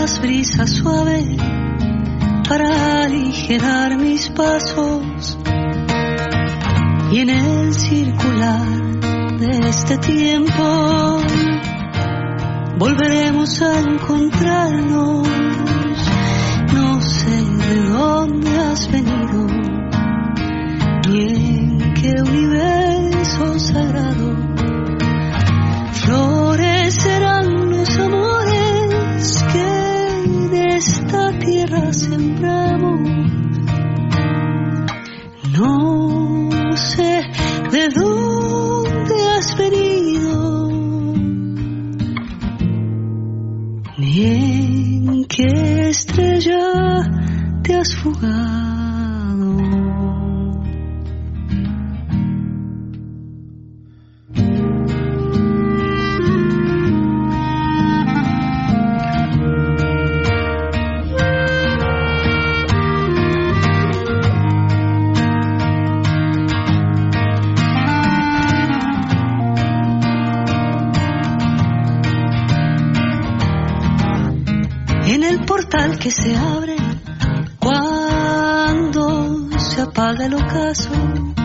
[0.09, 1.37] Volverás brisa suave
[2.47, 5.37] para aligerar mis pasos
[7.11, 8.67] y en el circular
[9.39, 11.17] de este tiempo
[12.77, 15.27] volveremos a encontrarnos.
[16.73, 19.47] No sé de dónde has venido,
[21.07, 24.38] ni en qué universo sagrado
[31.91, 33.01] sembramos.
[35.57, 37.21] No sé
[37.71, 40.69] de dónde has venido,
[43.97, 47.01] ni en qué estrella
[47.63, 48.68] te has fugado.
[80.19, 81.38] Se apaga el ocaso.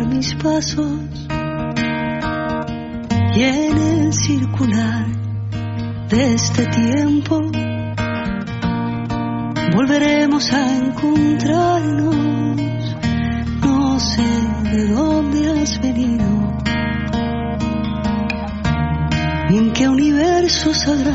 [0.00, 0.98] Mis pasos
[3.36, 5.06] y en el circular
[6.08, 7.40] de este tiempo
[9.74, 12.16] volveremos a encontrarnos.
[13.62, 14.22] No sé
[14.72, 16.58] de dónde has venido,
[19.48, 21.13] ni en qué universo sagrado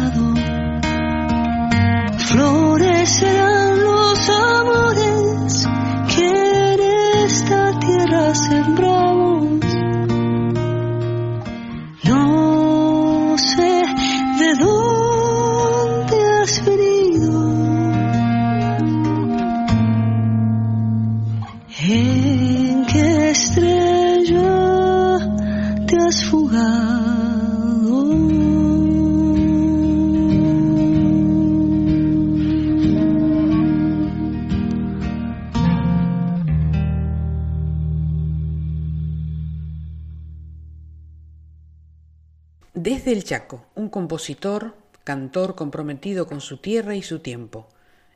[43.29, 44.73] Chaco, un compositor,
[45.03, 47.67] cantor comprometido con su tierra y su tiempo.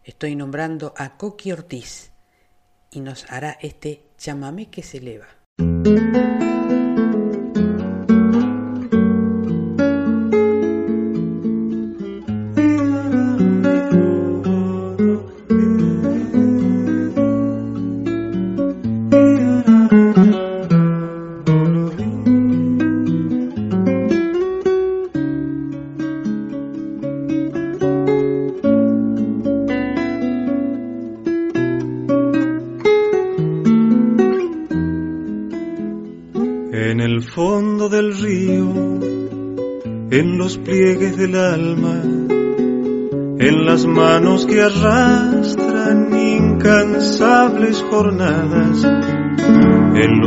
[0.04, 2.10] Estoy nombrando a Coqui Ortiz
[2.90, 5.28] y nos hará este chamamé que se eleva.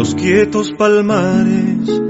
[0.06, 2.00] Los quietos palmares,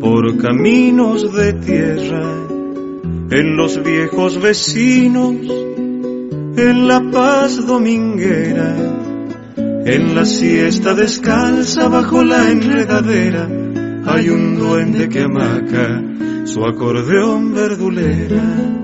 [0.00, 2.24] por caminos de tierra,
[3.30, 5.36] en los viejos vecinos,
[6.56, 8.74] en la paz dominguera,
[9.56, 13.48] en la siesta descalza bajo la enredadera,
[14.06, 16.02] hay un duende que amaca
[16.46, 18.83] su acordeón verdulera.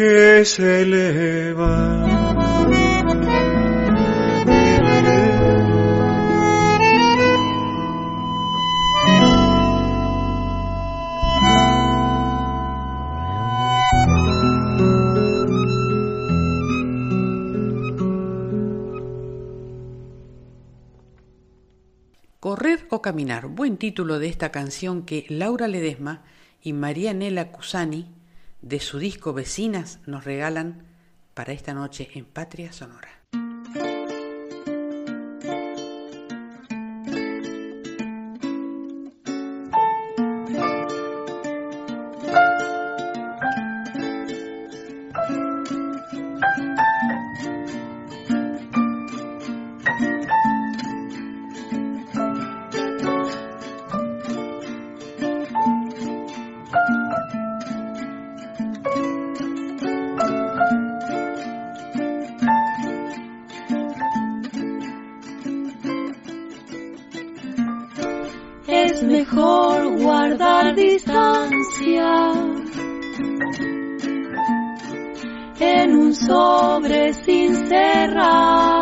[0.00, 1.76] que se eleva.
[22.40, 26.24] Correr o caminar, buen título de esta canción que Laura Ledesma
[26.62, 28.19] y María Nela Cusani
[28.62, 30.84] de su disco Vecinas nos regalan
[31.34, 33.08] para esta noche en Patria Sonora.
[76.26, 78.79] sobre sin cerrar.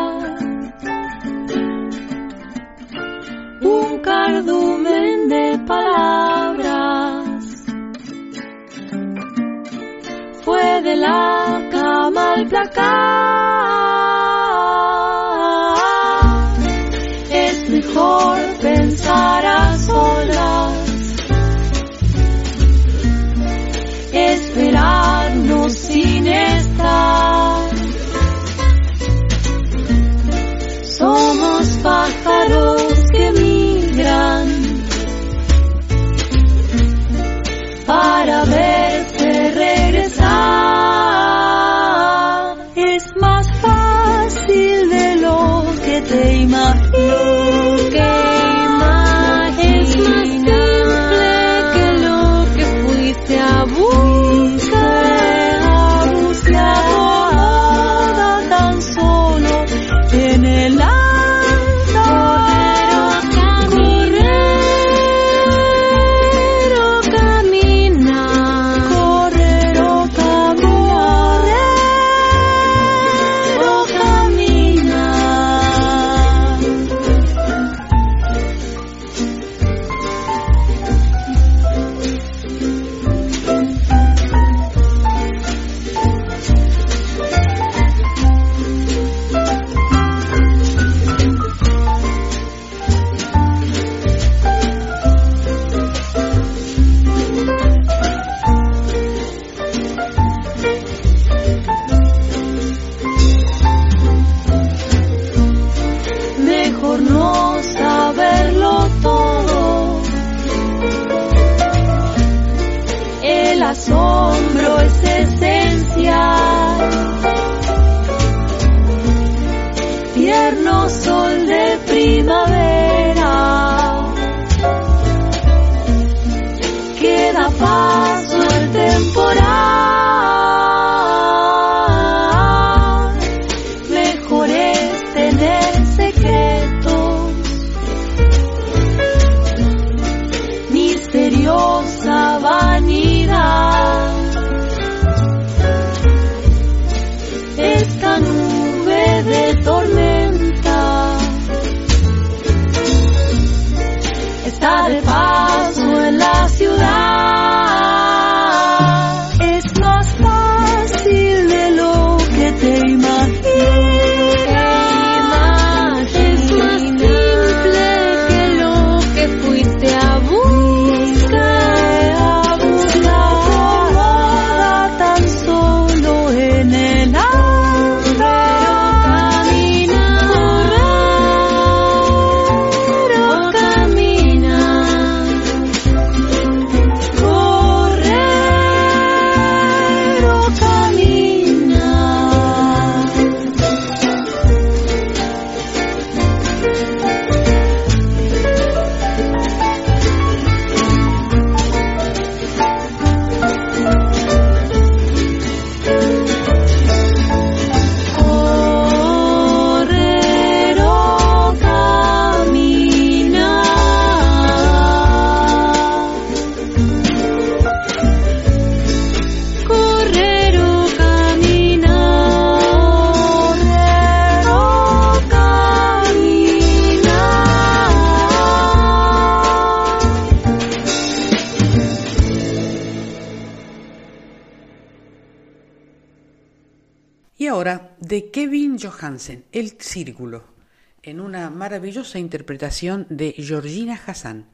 [242.09, 244.47] maravillosa interpretación de Georgina Hassan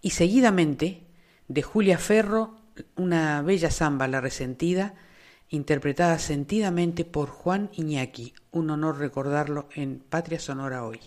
[0.00, 1.02] y seguidamente
[1.48, 2.56] de Julia Ferro,
[2.96, 4.94] una bella samba, La Resentida,
[5.48, 8.34] interpretada sentidamente por Juan Iñaki.
[8.52, 11.00] Un honor recordarlo en Patria Sonora hoy.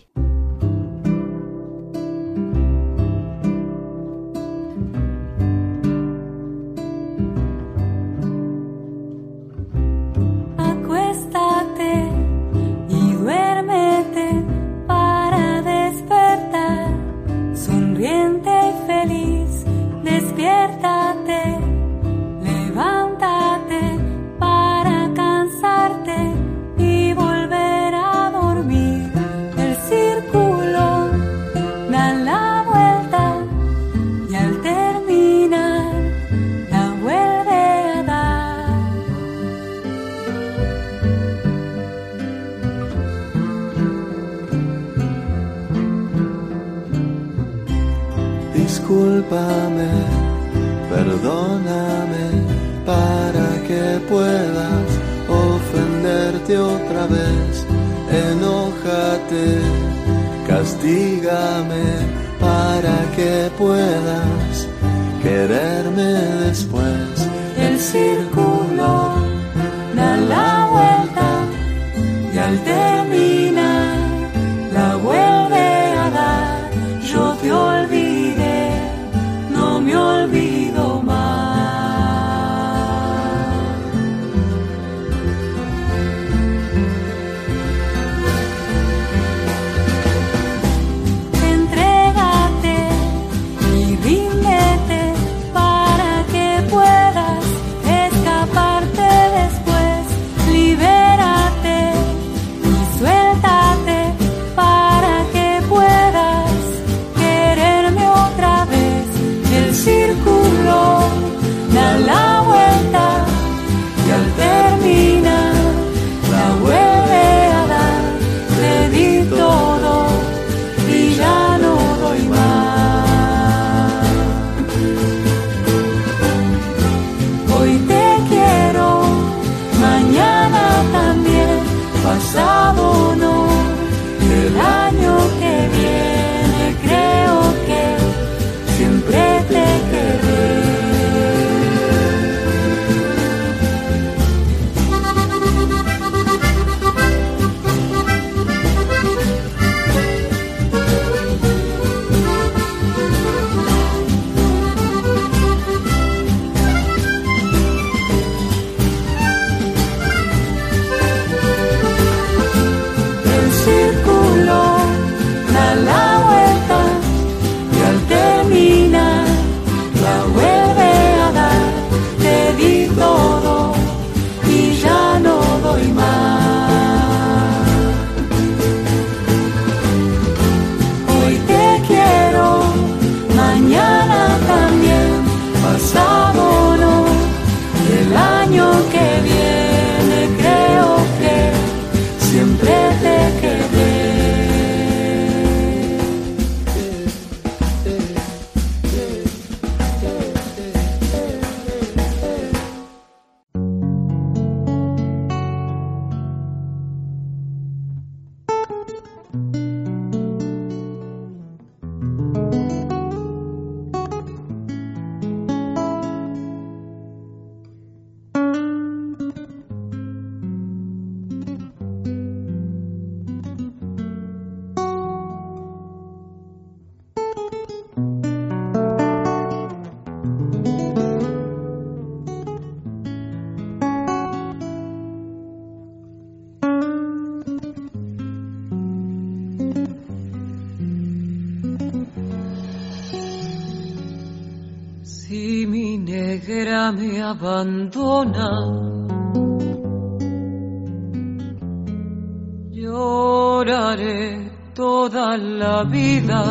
[252.94, 256.42] Lloraré toda la vida.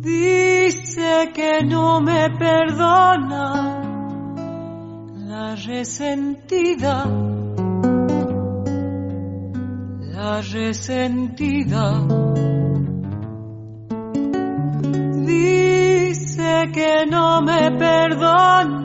[0.00, 3.44] Dice que no me perdona
[5.30, 7.04] la resentida,
[10.16, 11.84] la resentida.
[15.26, 18.83] Dice que no me perdona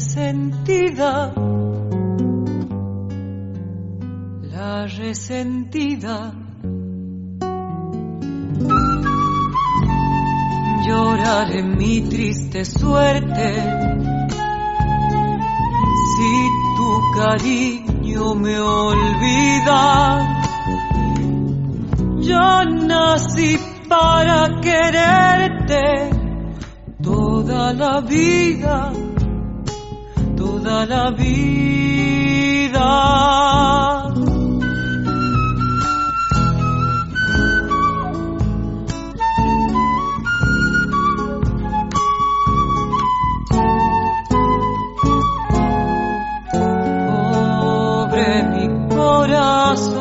[0.00, 1.34] resentida.
[4.50, 6.32] La resentida.
[10.86, 13.48] Llorar en mi triste suerte.
[16.16, 16.32] Si
[16.76, 19.82] tu cariño me olvida,
[22.20, 26.10] yo nací para quererte
[27.02, 28.92] toda la vida,
[30.62, 32.50] toda la vida.
[47.06, 50.00] Pobre mi corazón,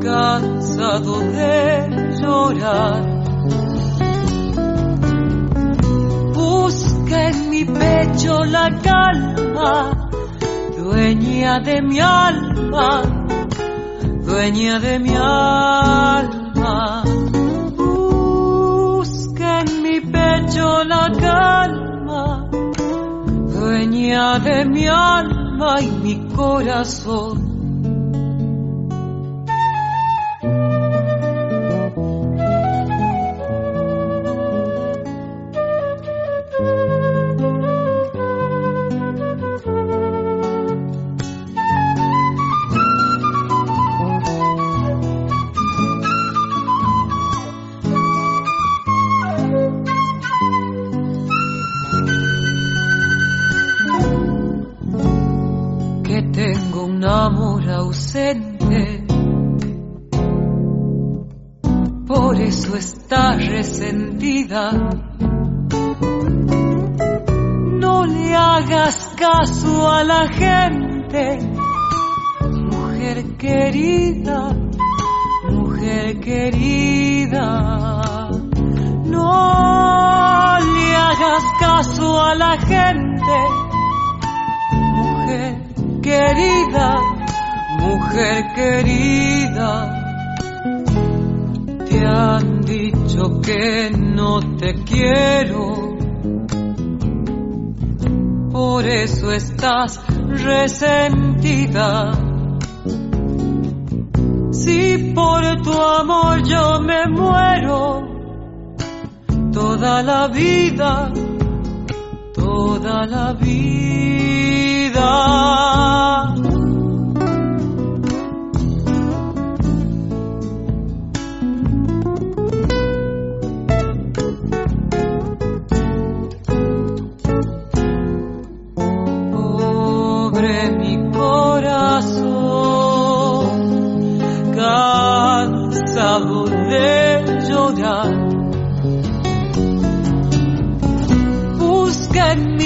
[0.00, 1.60] cansado de
[2.20, 3.01] llorar.
[8.44, 10.08] La calma,
[10.76, 13.02] dueña de mi alma,
[14.24, 17.04] dueña de mi alma.
[17.76, 22.48] Busca en mi pecho la calma,
[23.54, 27.41] dueña de mi alma y mi corazón.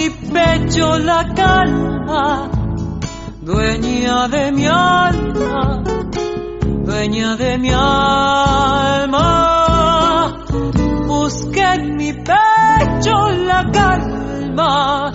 [0.07, 2.49] Mi pecho la calma,
[3.43, 5.83] dueña de mi alma,
[6.85, 9.17] dueña de mi alma.
[11.07, 15.13] Busca en mi pecho la calma,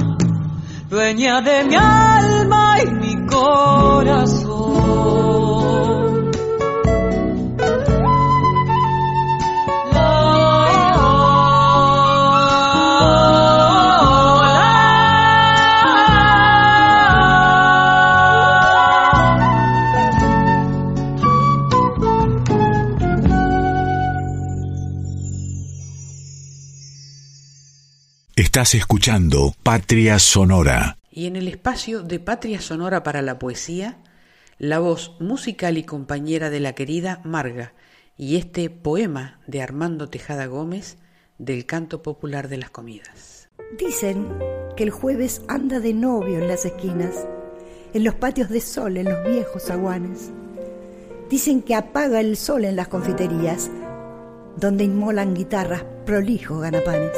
[0.89, 4.40] dueña de mi alma y mi corazón.
[28.51, 30.97] Estás escuchando Patria Sonora.
[31.09, 33.99] Y en el espacio de Patria Sonora para la Poesía,
[34.57, 37.71] la voz musical y compañera de la querida Marga
[38.17, 40.97] y este poema de Armando Tejada Gómez
[41.37, 43.47] del canto popular de las comidas.
[43.79, 44.27] Dicen
[44.75, 47.25] que el jueves anda de novio en las esquinas,
[47.93, 50.29] en los patios de sol, en los viejos zaguanes.
[51.29, 53.71] Dicen que apaga el sol en las confiterías,
[54.57, 57.17] donde inmolan guitarras prolijos ganapanes,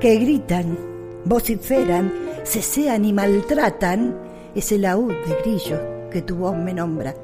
[0.00, 0.78] que gritan,
[1.26, 2.10] vociferan,
[2.44, 4.16] cesean y maltratan
[4.54, 7.14] ese laúd de grillos que tu voz me nombra,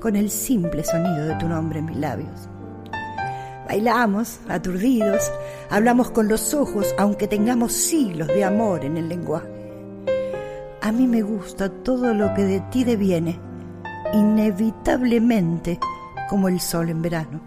[0.00, 2.48] con el simple sonido de tu nombre en mis labios.
[3.66, 5.30] Bailamos, aturdidos,
[5.68, 9.46] hablamos con los ojos, aunque tengamos siglos de amor en el lenguaje.
[10.80, 13.38] A mí me gusta todo lo que de ti deviene,
[14.14, 15.78] inevitablemente
[16.30, 17.40] como el sol en verano.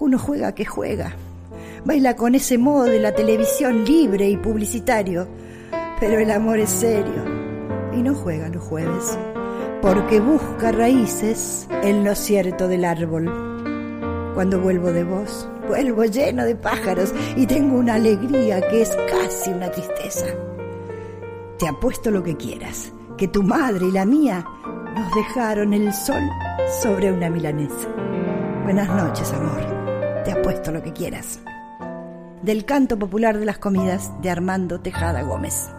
[0.00, 1.14] Uno juega que juega,
[1.84, 5.26] baila con ese modo de la televisión libre y publicitario,
[6.00, 7.24] pero el amor es serio
[7.92, 9.18] y no juega los jueves,
[9.80, 13.30] porque busca raíces en lo cierto del árbol.
[14.34, 19.50] Cuando vuelvo de vos, vuelvo lleno de pájaros y tengo una alegría que es casi
[19.50, 20.26] una tristeza.
[21.58, 24.44] Te apuesto lo que quieras, que tu madre y la mía
[24.94, 26.22] nos dejaron el sol
[26.82, 27.88] sobre una milanesa.
[28.64, 30.22] Buenas noches, amor.
[30.24, 31.40] Te apuesto lo que quieras.
[32.42, 35.70] Del canto popular de las comidas de Armando Tejada Gómez.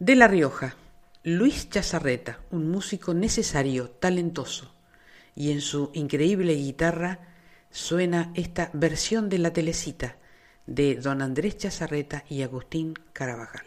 [0.00, 0.74] De La Rioja,
[1.22, 4.74] Luis Chazarreta, un músico necesario, talentoso,
[5.36, 7.20] y en su increíble guitarra
[7.70, 10.16] suena esta versión de la telecita
[10.66, 13.64] de don Andrés Chazarreta y Agustín Carabajal.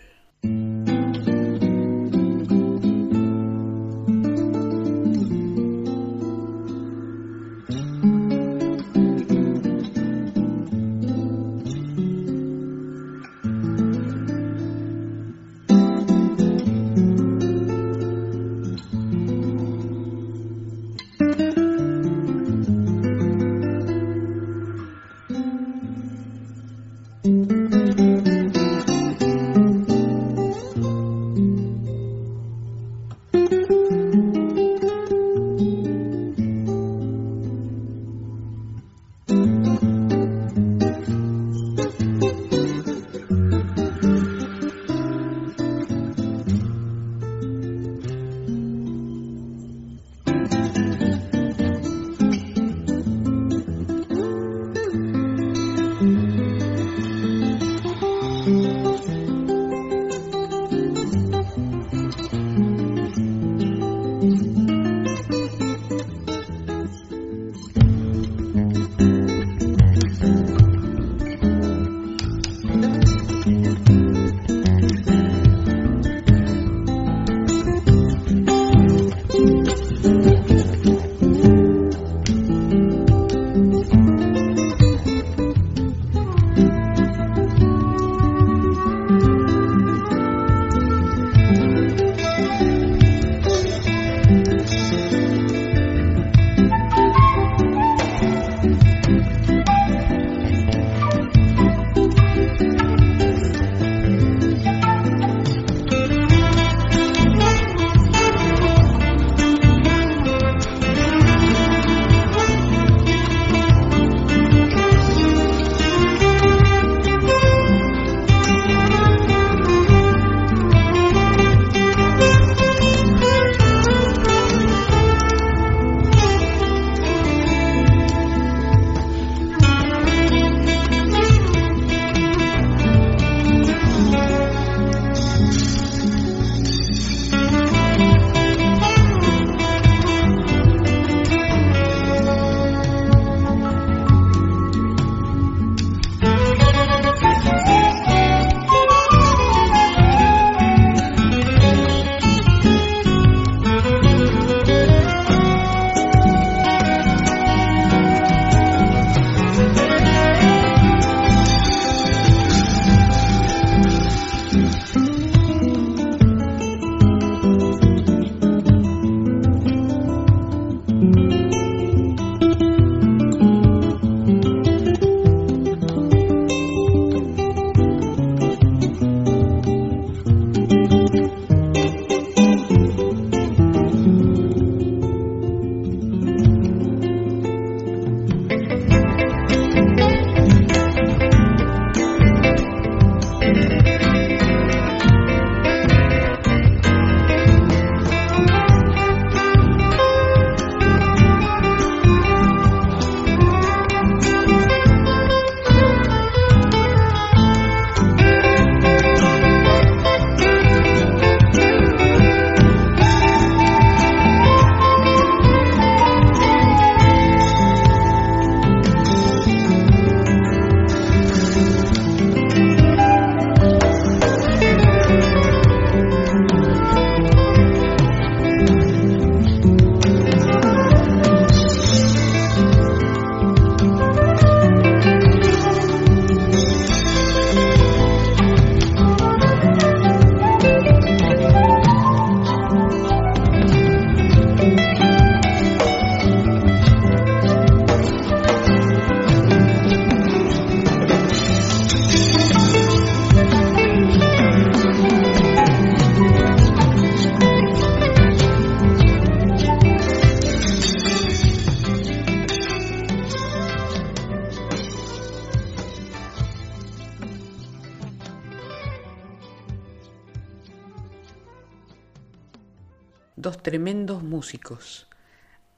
[274.38, 275.07] Músicos,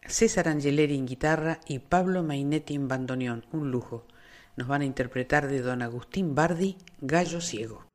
[0.06, 4.06] César Angeleri en guitarra y Pablo Mainetti en bandoneón, un lujo.
[4.57, 7.89] Nos van a interpretar de don Agustín Bardi, Gallo Ciego.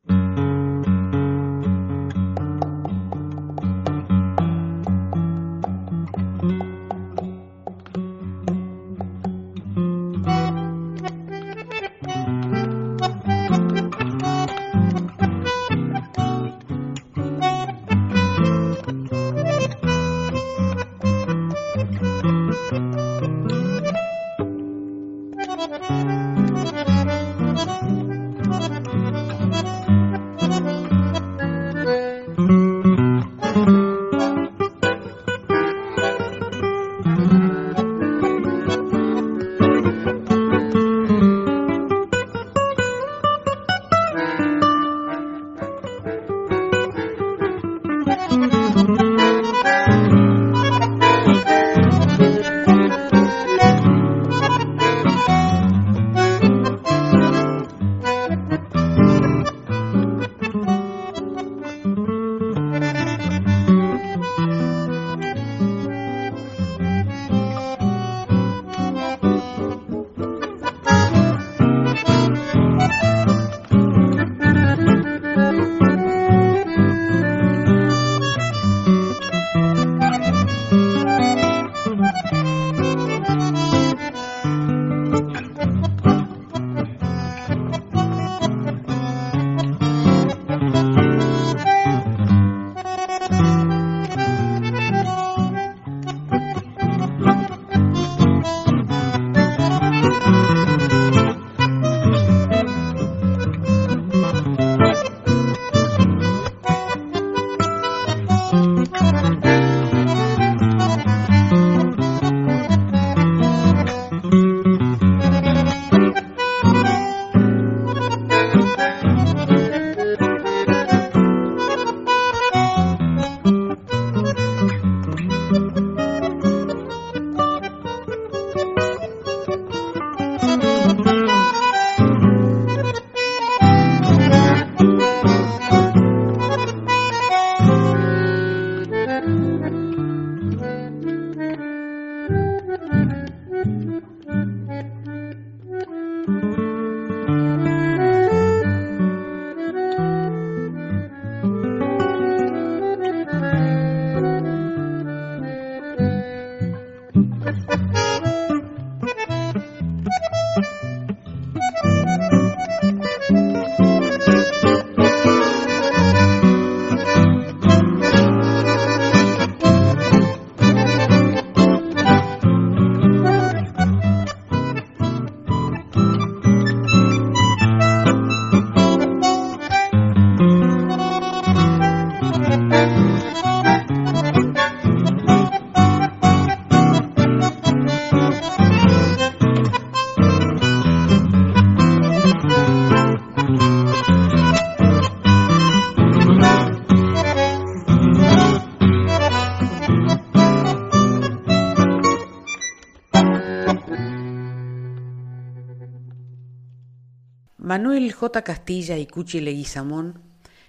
[207.74, 208.42] Manuel J.
[208.42, 210.22] Castilla y Cuchi Leguizamón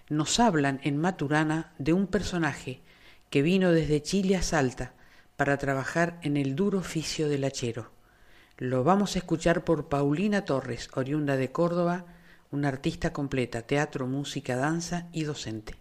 [0.09, 2.81] nos hablan en Maturana de un personaje
[3.29, 4.93] que vino desde Chile a Salta
[5.35, 7.91] para trabajar en el duro oficio del hachero.
[8.57, 12.07] Lo vamos a escuchar por Paulina Torres, oriunda de Córdoba,
[12.49, 15.75] una artista completa, teatro, música, danza y docente.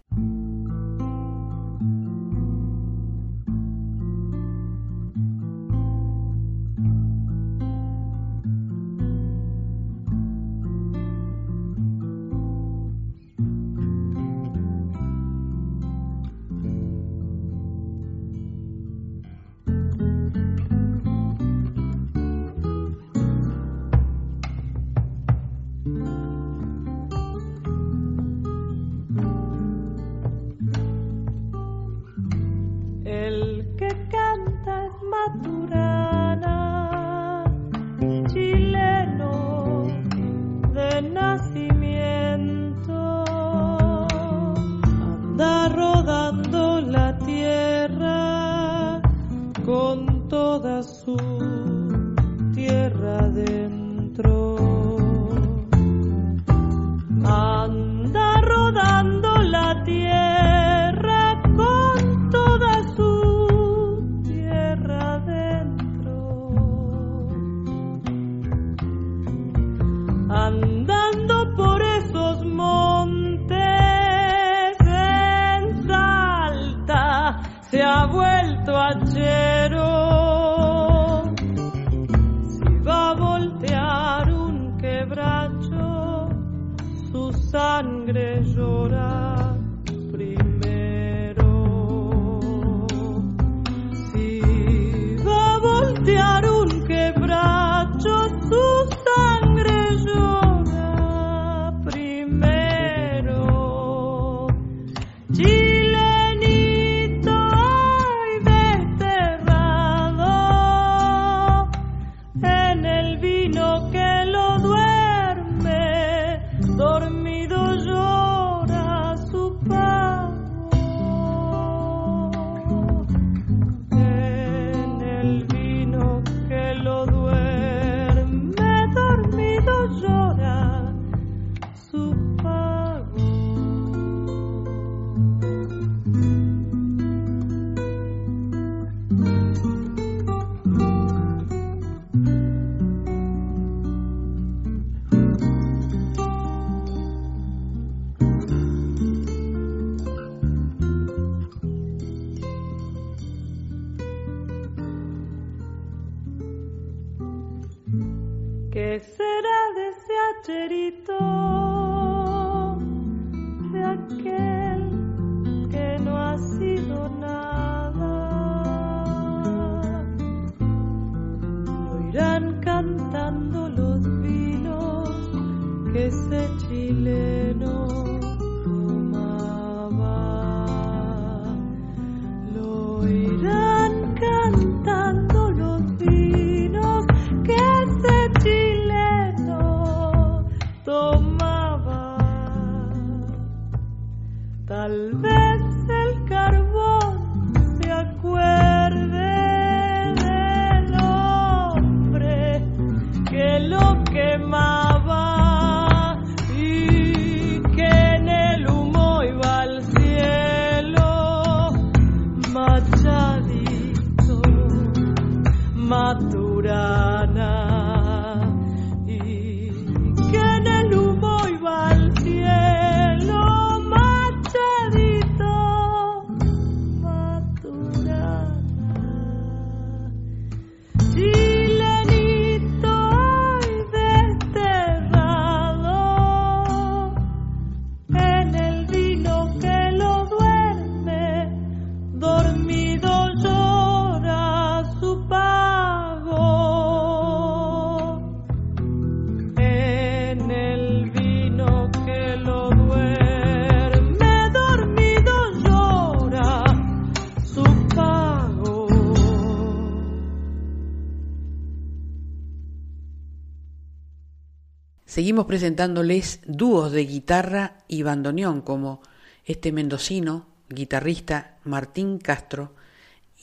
[265.34, 269.02] Seguimos presentándoles dúos de guitarra y bandoneón como
[269.44, 272.76] este mendocino, guitarrista Martín Castro,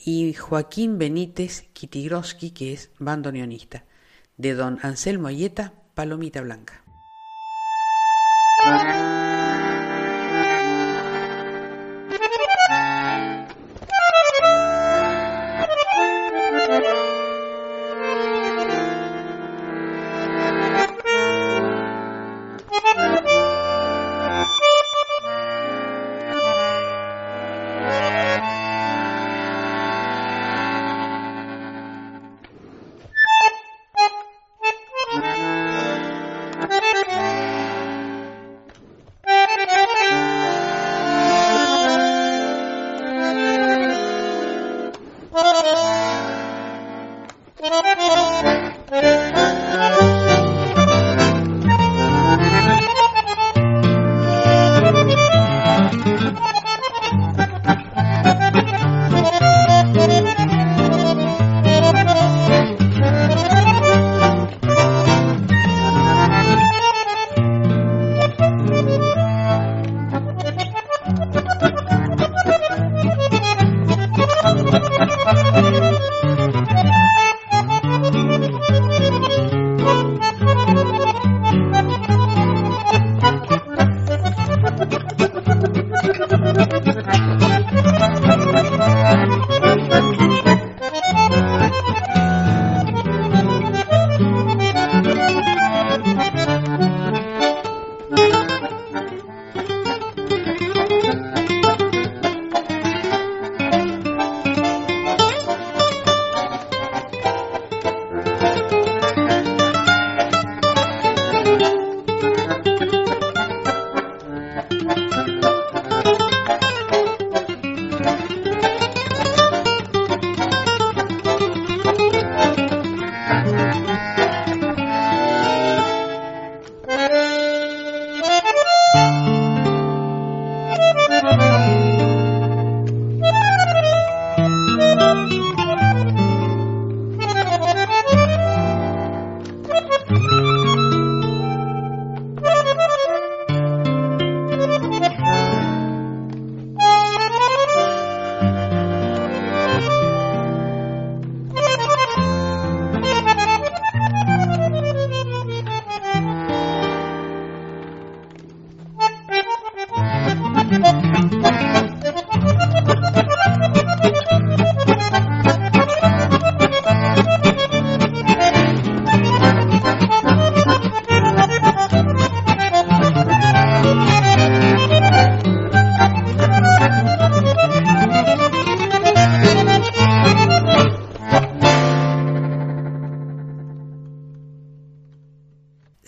[0.02, 3.84] y Joaquín Benítez Kitigroski, que es bandoneonista,
[4.38, 6.82] de don Anselmo Ayeta, Palomita Blanca.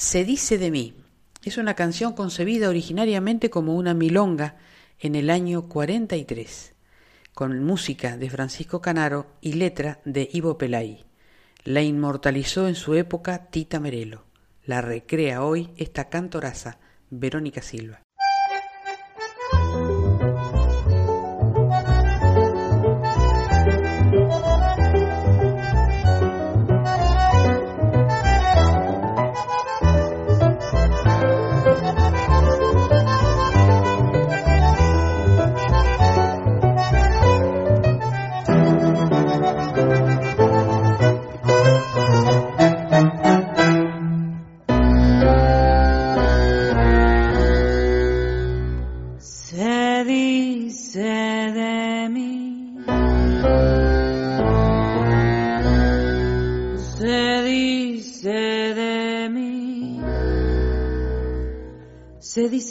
[0.04, 0.92] Se dice de mí.
[1.44, 4.58] Es una canción concebida originariamente como una milonga
[5.00, 6.74] en el año 43,
[7.32, 11.06] con música de Francisco Canaro y letra de Ivo Pelay.
[11.64, 14.26] La inmortalizó en su época Tita Merelo.
[14.66, 16.78] La recrea hoy esta cantoraza
[17.08, 18.03] Verónica Silva.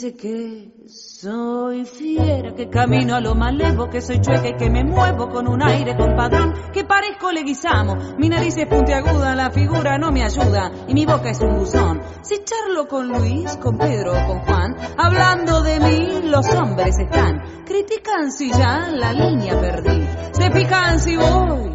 [0.04, 4.84] Dice que soy fiera, que camino a lo malevo, que soy chueca y que me
[4.84, 10.10] muevo con un aire compadrón, que parezco leguizamo, mi nariz es puntiaguda, la figura no
[10.12, 12.02] me ayuda y mi boca es un buzón.
[12.22, 17.64] Si charlo con Luis, con Pedro o con Juan, hablando de mí los hombres están,
[17.64, 21.74] critican si ya la línea perdí, se pican si voy,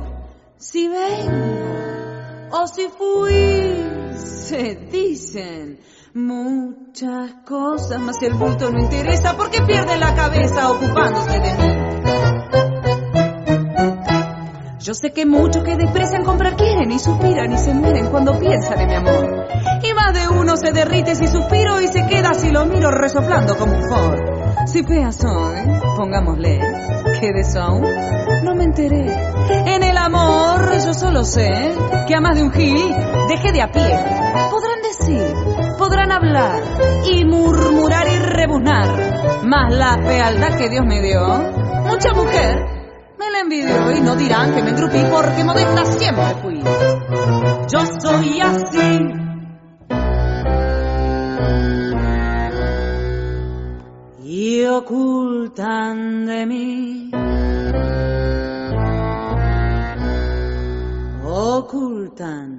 [0.57, 1.79] si vengo
[2.51, 5.79] o si fui, se dicen
[6.15, 11.89] Muchas cosas, que el bulto no interesa porque pierde la cabeza ocupándose de mí.
[14.79, 18.79] Yo sé que muchos que desprecian comprar quieren y suspiran y se mueren cuando piensan
[18.79, 19.45] en mi amor.
[19.83, 23.55] Y más de uno se derrite si suspiro y se queda si lo miro resoplando
[23.55, 24.19] como un Ford.
[24.65, 25.57] Si fea soy,
[25.95, 26.59] pongámosle,
[27.19, 27.85] que de eso aún
[28.43, 29.15] no me enteré.
[29.49, 31.75] En el amor yo solo sé
[32.07, 32.95] que a más de un gil
[33.27, 33.95] deje de a pie.
[34.49, 35.35] Podrán decir
[35.89, 36.61] podrán hablar
[37.03, 41.19] y murmurar y rebuznar, más la fealdad que Dios me dio,
[41.83, 42.63] mucha mujer
[43.17, 46.61] me la envidió y no dirán que me engrupí porque modesta siempre fui.
[47.71, 48.99] Yo soy así.
[54.23, 57.11] Y ocultan de mí.
[61.25, 62.58] Ocultan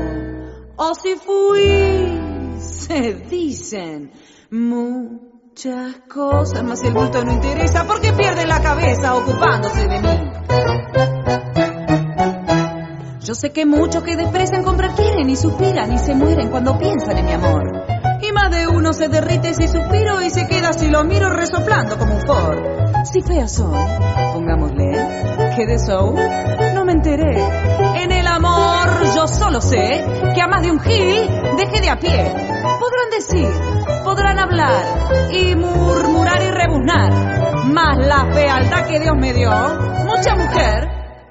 [0.83, 4.11] o si fui, se dicen
[4.49, 10.31] muchas cosas, más el bulto no interesa porque pierde la cabeza ocupándose de mí.
[13.23, 17.15] Yo sé que muchos que desprecian comprar quieren y suspiran y se mueren cuando piensan
[17.15, 17.63] en mi amor.
[18.23, 21.99] Y más de uno se derrite si suspiro y se queda si lo miro resoplando
[21.99, 22.90] como un Ford.
[23.03, 23.73] Si fea soy,
[24.33, 24.91] pongámosle,
[25.55, 26.13] que de eso
[26.75, 27.43] no me enteré.
[27.95, 30.05] En el amor yo solo sé
[30.35, 32.31] que a más de un gil deje de a pie.
[32.79, 33.49] Podrán decir,
[34.03, 37.65] podrán hablar y murmurar y rebuznar.
[37.65, 39.49] Más la fealdad que Dios me dio,
[40.05, 40.87] mucha mujer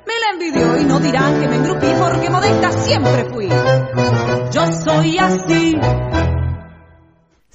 [0.07, 3.49] me la envidió y no dirán que me engrupí porque modesta siempre fui.
[4.51, 5.77] Yo soy así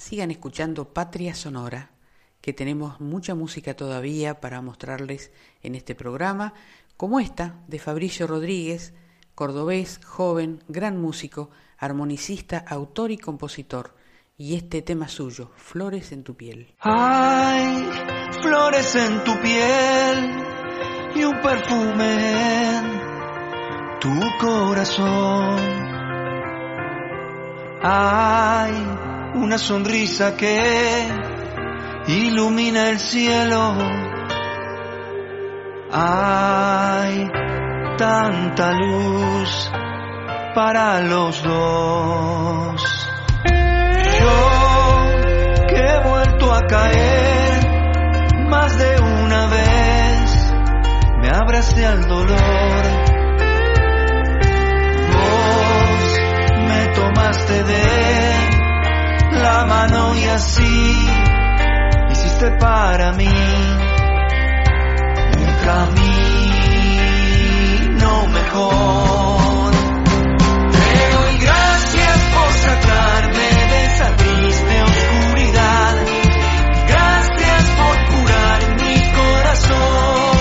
[0.05, 1.89] sigan escuchando Patria Sonora,
[2.45, 5.31] que tenemos mucha música todavía para mostrarles
[5.63, 6.53] en este programa,
[6.95, 8.93] como esta de Fabricio Rodríguez,
[9.34, 11.49] cordobés, joven, gran músico,
[11.80, 13.95] armonicista, autor y compositor.
[14.38, 16.76] Y este tema suyo, Flores en tu piel.
[16.81, 17.89] Hay
[18.43, 20.43] flores en tu piel
[21.15, 25.59] y un perfume en tu corazón.
[27.81, 28.73] Hay
[29.34, 31.35] una sonrisa que
[32.07, 33.76] ilumina el cielo.
[35.91, 37.30] Hay
[37.98, 39.72] tanta luz
[40.53, 43.10] para los dos.
[44.19, 50.53] Yo que he vuelto a caer más de una vez,
[51.22, 52.84] me abracé al dolor.
[55.14, 56.19] Vos
[56.68, 61.24] me tomaste de la mano y así
[62.51, 63.27] para mí.
[65.38, 66.27] Un camino
[68.27, 69.72] mejor.
[70.72, 75.95] Te doy gracias por sacarme de esa triste oscuridad.
[76.88, 80.38] Gracias por curar mi corazón.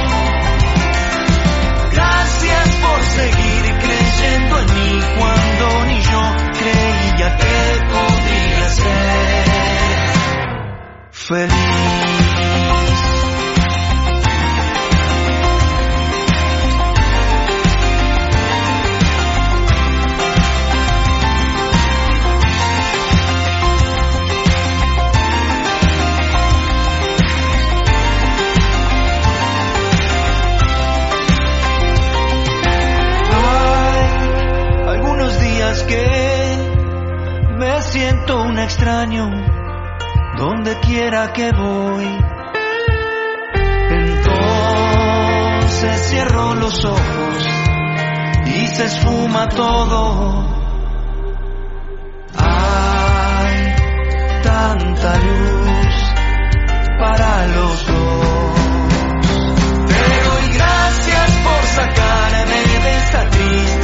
[1.93, 6.23] Gracias por seguir creyendo en mí cuando ni yo
[6.59, 7.57] creía que
[7.93, 9.45] podría ser
[11.11, 11.64] feliz.
[38.65, 39.31] Extraño
[40.39, 42.19] donde quiera que voy.
[43.91, 44.35] Entonces
[46.09, 47.47] cierro los ojos
[48.47, 50.49] y se esfuma todo.
[52.39, 53.75] Hay
[54.43, 56.15] tanta luz
[56.99, 58.55] para los dos.
[59.89, 63.84] Te doy gracias por sacarme de esta triste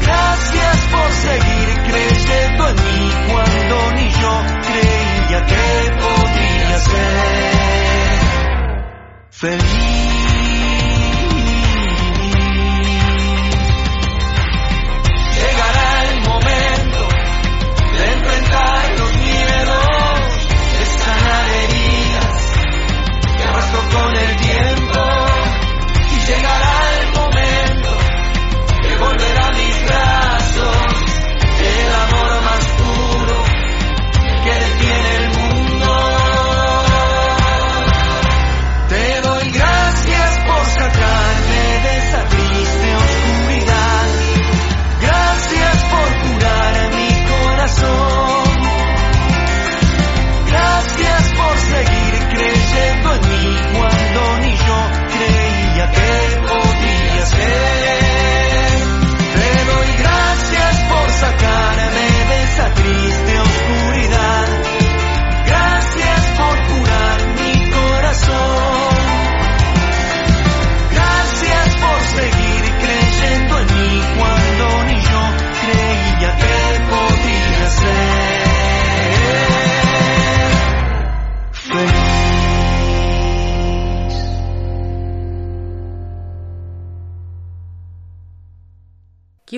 [0.00, 5.64] Gracias por seguir creyendo en mí cuando ni yo creía que
[5.98, 7.58] podría ser
[9.30, 10.37] feliz.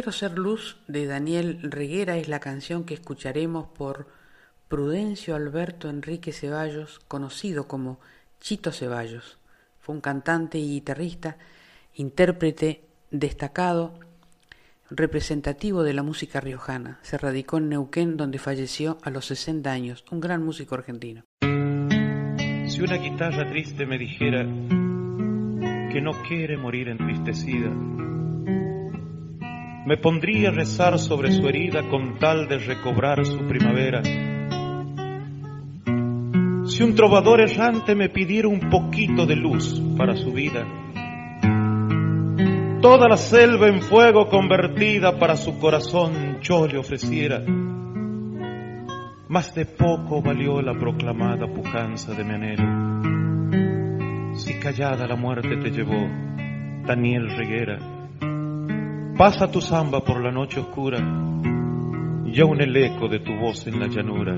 [0.01, 4.07] Quiero ser luz de Daniel Reguera es la canción que escucharemos por
[4.67, 8.01] Prudencio Alberto Enrique Ceballos, conocido como
[8.41, 9.37] Chito Ceballos.
[9.79, 11.37] Fue un cantante y guitarrista,
[11.97, 13.93] intérprete destacado,
[14.89, 16.99] representativo de la música riojana.
[17.03, 21.25] Se radicó en Neuquén donde falleció a los 60 años, un gran músico argentino.
[21.43, 24.47] Si una guitarra triste me dijera
[25.93, 27.71] que no quiere morir entristecida,
[29.91, 34.03] me pondría a rezar sobre su herida con tal de recobrar su primavera.
[36.65, 40.65] Si un trovador errante me pidiera un poquito de luz para su vida,
[42.81, 47.43] toda la selva en fuego convertida para su corazón yo le ofreciera.
[49.27, 54.37] Más de poco valió la proclamada pujanza de mi anhelo.
[54.37, 56.07] Si callada la muerte te llevó,
[56.87, 58.00] Daniel Reguera,
[59.21, 60.99] Pasa tu samba por la noche oscura
[62.25, 64.35] y aún el eco de tu voz en la llanura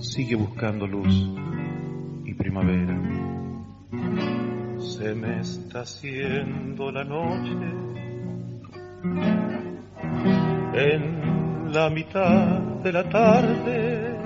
[0.00, 1.30] sigue buscando luz
[2.24, 3.00] y primavera.
[4.80, 7.52] Se me está haciendo la noche
[10.74, 14.18] en la mitad de la tarde.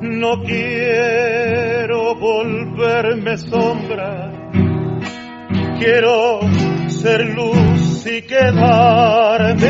[0.00, 4.32] No quiero volverme sombra,
[5.78, 6.67] quiero
[6.98, 9.68] ser luz y quedarme.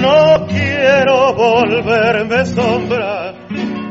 [0.00, 3.34] No quiero volverme sombra,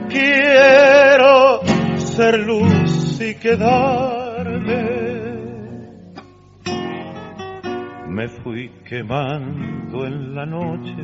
[0.09, 1.61] quiero
[1.97, 4.83] ser luz y quedarme.
[8.09, 10.95] Me fui quemando en la noche,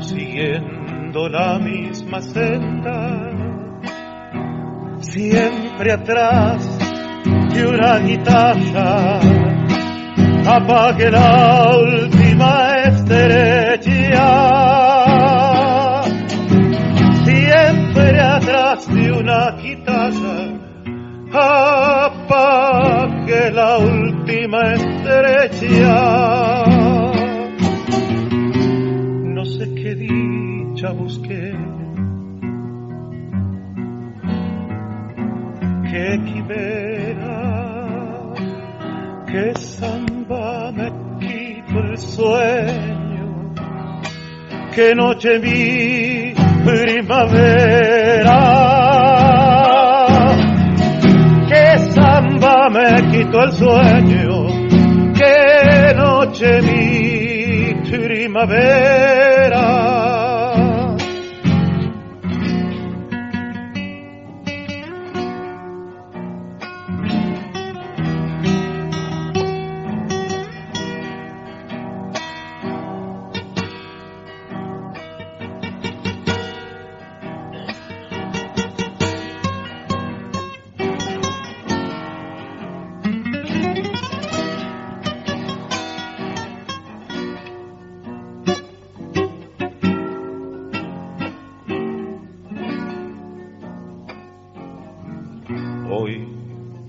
[0.00, 3.41] siguiendo la misma senda
[5.02, 6.66] siempre atrás
[7.52, 9.20] de una guitarra.
[10.46, 14.28] Apague la última estrella.
[17.24, 20.60] Siempre atrás de una guitarra.
[21.32, 26.64] Apague la última estrella.
[29.24, 31.81] No sé qué dicha busqué
[35.92, 37.38] que quimera
[39.30, 40.88] que samba me
[41.20, 43.54] quito el sueño,
[44.74, 48.40] que noche vi primavera,
[51.50, 54.46] que samba me quito el sueño,
[55.14, 59.21] que noche vi primavera.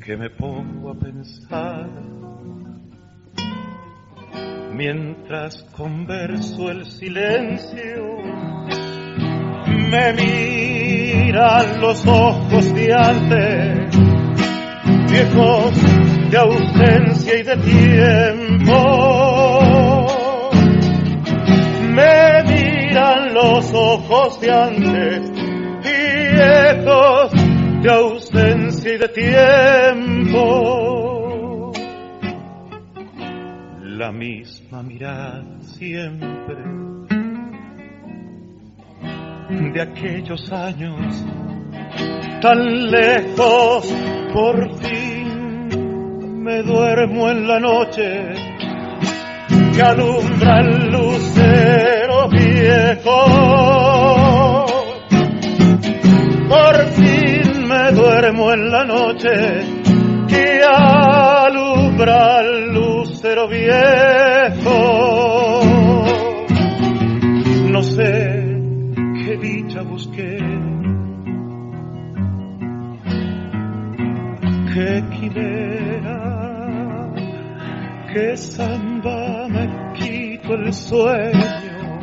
[0.05, 1.89] Me pongo a pensar
[4.73, 8.17] mientras converso el silencio.
[9.65, 13.97] Me miran los ojos de antes,
[15.09, 15.73] viejos
[16.29, 18.75] de ausencia y de tiempo.
[21.91, 25.31] Me miran los ojos de antes,
[25.81, 27.31] viejos
[27.81, 28.22] de ausencia
[28.85, 30.51] y de tiempo.
[33.81, 36.55] La misma mirada siempre
[39.73, 41.23] de aquellos años
[42.41, 43.93] tan lejos,
[44.33, 48.33] por fin me duermo en la noche
[49.73, 53.25] que alumbra el lucero viejo.
[56.49, 57.12] Por fin
[58.23, 59.29] duermo en la noche
[60.29, 64.79] que alumbra el lucero viejo.
[67.69, 68.61] No sé
[69.25, 70.37] qué dicha busqué,
[74.73, 76.21] qué quimera,
[78.13, 81.99] qué samba me quito el sueño,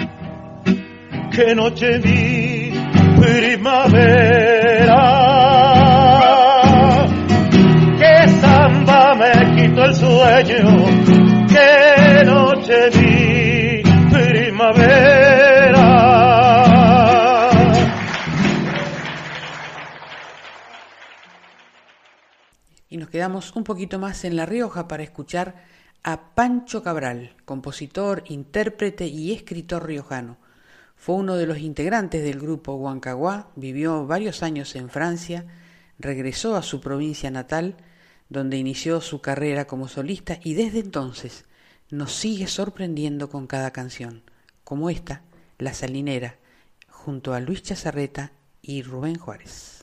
[1.34, 2.74] qué noche vi
[3.18, 4.40] primavera.
[10.01, 10.86] Sueño,
[11.48, 15.86] que noche vi primavera.
[22.89, 25.55] Y nos quedamos un poquito más en La Rioja para escuchar
[26.02, 30.39] a Pancho Cabral, compositor, intérprete y escritor riojano
[31.01, 35.47] fue uno de los integrantes del grupo Huancaguá, vivió varios años en Francia,
[35.98, 37.77] regresó a su provincia natal,
[38.31, 41.44] donde inició su carrera como solista y desde entonces
[41.90, 44.23] nos sigue sorprendiendo con cada canción,
[44.65, 45.23] como esta,
[45.59, 46.36] La Salinera,
[46.89, 48.32] junto a Luis Chazarreta
[48.62, 49.80] y Rubén Juárez.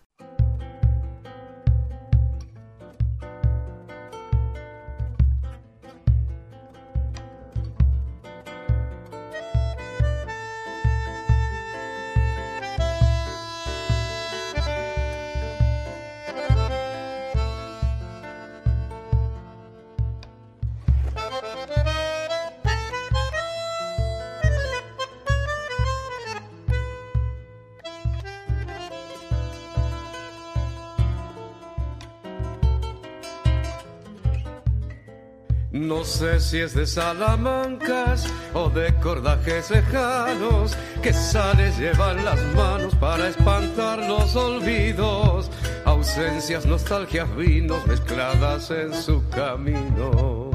[36.17, 38.25] Sé si es de Salamancas
[38.55, 45.51] o de cordajes lejanos que sales llevan las manos para espantar los olvidos,
[45.85, 50.49] ausencias, nostalgias, vinos mezcladas en su camino.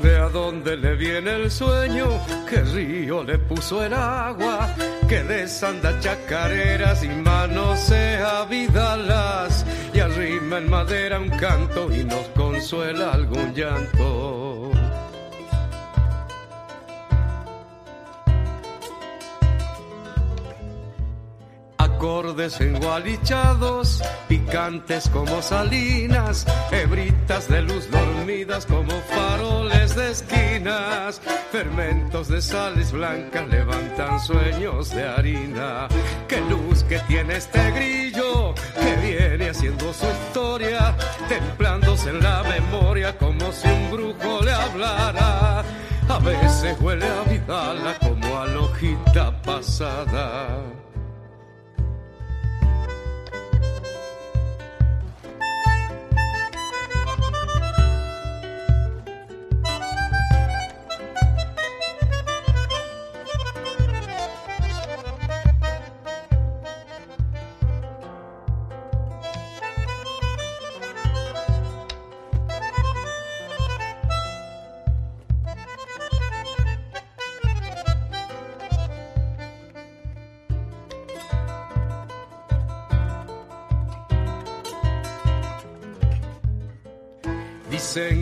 [0.00, 2.06] De a dónde le viene el sueño,
[2.48, 4.72] qué río le puso el agua,
[5.10, 12.28] que desanda chacareras y manos se vidalas y arrima en madera un canto y nos
[12.28, 14.69] consuela algún llanto.
[22.00, 31.20] Acordes engualichados, picantes como salinas, hebritas de luz dormidas como faroles de esquinas,
[31.52, 35.88] fermentos de sales blancas levantan sueños de harina.
[36.26, 40.96] Qué luz que tiene este grillo que viene haciendo su historia,
[41.28, 45.62] templándose en la memoria como si un brujo le hablara.
[46.08, 50.79] A veces huele a vidala como a lojita pasada.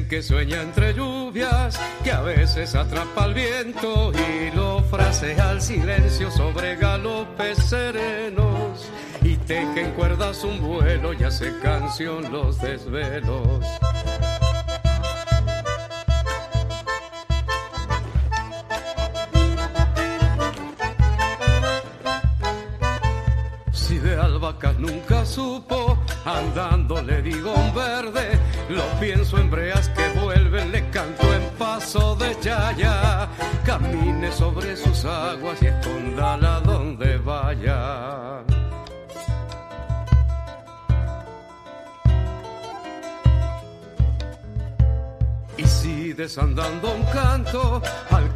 [0.09, 6.31] Que sueña entre lluvias, que a veces atrapa el viento y lo frasea al silencio
[6.31, 8.89] sobre galopes serenos.
[9.23, 13.65] Y teje en cuerdas un vuelo y hace canción los desvelos.
[23.73, 24.98] Si de albahacas nunca
[26.37, 28.39] andando le digo un verde,
[28.69, 33.29] lo pienso en breas que vuelven, le canto en paso de chaya,
[33.65, 38.43] camine sobre sus aguas y escondala donde vaya.
[45.57, 47.83] Y si desandando un canto,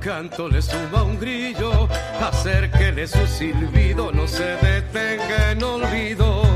[0.02, 1.88] canto le suma un grillo,
[2.20, 6.46] acérquele su silbido, no se detenga en olvidos.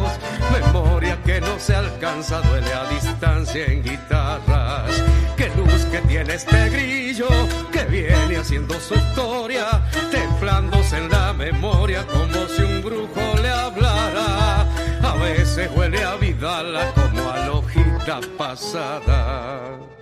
[0.51, 5.03] Memoria que no se alcanza, duele a distancia en guitarras.
[5.37, 7.29] Qué luz que tiene este grillo,
[7.71, 9.67] que viene haciendo su historia,
[10.11, 14.63] templándose en la memoria como si un brujo le hablara.
[15.03, 19.96] A veces huele a Vidala como a lojita pasada.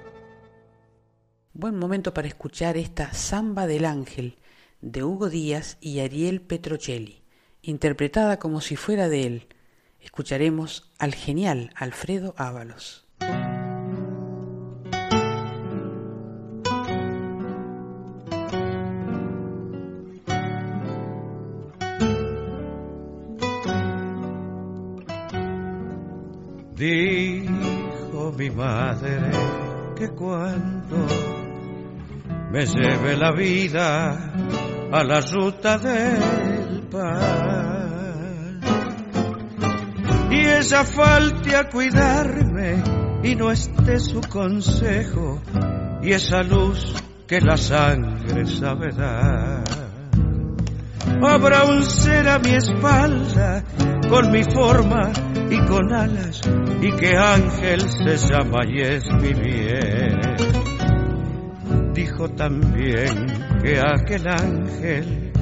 [1.56, 4.38] Buen momento para escuchar esta Samba del Ángel
[4.80, 7.22] de Hugo Díaz y Ariel Petrocelli,
[7.62, 9.46] interpretada como si fuera de él.
[10.00, 13.06] Escucharemos al genial Alfredo Ábalos.
[26.74, 29.30] Dijo mi madre
[29.94, 31.43] que cuando
[32.54, 34.32] me lleve la vida
[34.92, 38.60] a la ruta del pan
[40.30, 42.80] y ella falte a cuidarme
[43.24, 45.42] y no esté su consejo
[46.00, 46.94] y esa luz
[47.26, 49.64] que la sangre sabe dar.
[51.26, 53.64] Habrá un ser a mi espalda
[54.08, 55.10] con mi forma
[55.50, 56.40] y con alas
[56.80, 60.23] y que ángel se llama y es mi bien.
[62.04, 63.26] Dijo también
[63.62, 65.32] que aquel ángel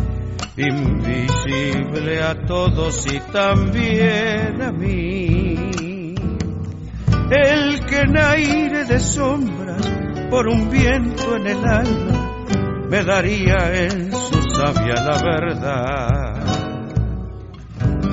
[0.56, 6.14] invisible a todos y también a mí.
[7.32, 9.90] El que en aire de sombras
[10.30, 12.47] por un viento en el alma
[12.89, 16.44] me daría en su sabia la verdad.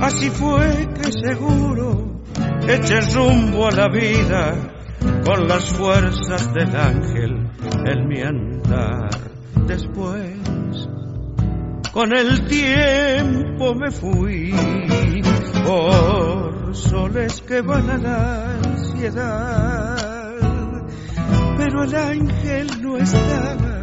[0.01, 2.23] Así fue que seguro
[2.67, 4.78] eché rumbo a la vida
[5.25, 7.49] con las fuerzas del ángel
[7.85, 9.09] en mi andar.
[9.67, 10.89] Después,
[11.91, 14.53] con el tiempo me fui
[15.65, 19.95] por soles que van a la ansiedad.
[21.57, 23.81] Pero el ángel no estaba,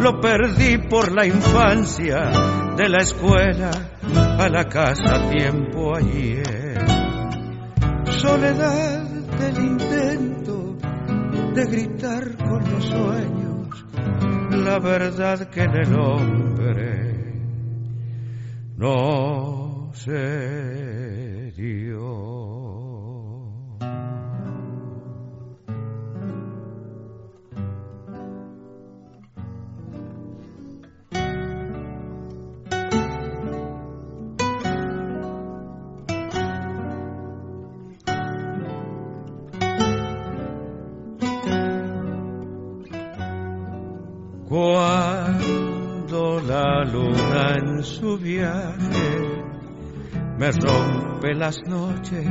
[0.00, 2.30] lo perdí por la infancia
[2.76, 3.70] de la escuela
[4.38, 6.78] a la casa tiempo ayer.
[8.06, 9.02] Soledad
[9.38, 10.51] del intento
[11.54, 13.42] de gritar con los sueños
[14.64, 17.34] la verdad que en el hombre
[18.76, 22.31] no se dio.
[46.46, 49.42] La luna en su viaje
[50.38, 52.26] me rompe las noches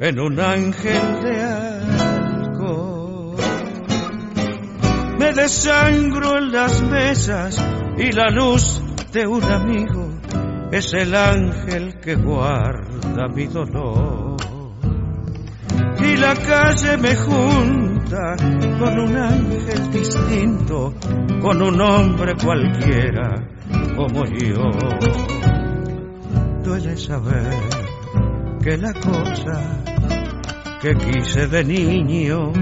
[0.00, 3.36] en un ángel de alcohol.
[5.18, 7.64] Me desangro en las mesas
[7.96, 8.80] y la luz
[9.12, 10.08] de un amigo
[10.70, 14.36] es el ángel que guarda mi dolor.
[16.00, 20.94] Y la calle me junta con un ángel distinto,
[21.42, 23.46] con un hombre cualquiera
[23.94, 24.70] como yo.
[26.64, 27.52] Duele saber
[28.62, 29.82] que la cosa
[30.80, 32.52] que quise de niño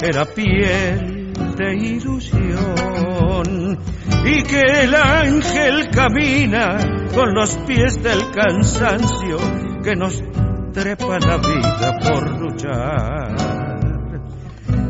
[0.00, 3.78] era piel de ilusión
[4.24, 6.78] y que el ángel camina
[7.14, 9.36] con los pies del cansancio
[9.82, 10.22] que nos
[10.72, 13.47] trepa la vida por luchar.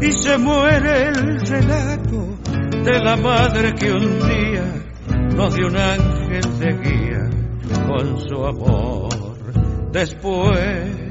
[0.00, 2.38] Y se muere el relato
[2.84, 4.64] de la madre que un día
[5.34, 7.30] nos dio un ángel de guía
[7.86, 9.08] con su amor.
[9.90, 11.08] Después,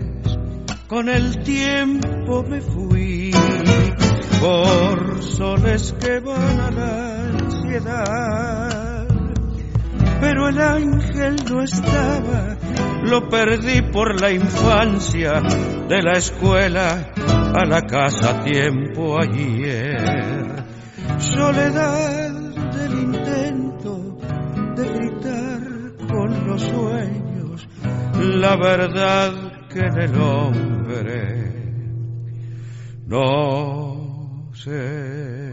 [0.88, 3.32] con el tiempo me fui
[4.40, 9.08] por soles que van a la ansiedad.
[10.22, 12.58] Pero el ángel no estaba,
[13.04, 15.42] lo perdí por la infancia,
[15.90, 17.12] de la escuela
[17.58, 20.64] a la casa tiempo ayer.
[21.18, 22.32] Soledad
[22.76, 24.18] del intento
[24.76, 25.62] de gritar
[26.08, 27.68] con los sueños,
[28.14, 31.48] la verdad que en el hombre
[33.08, 35.47] no se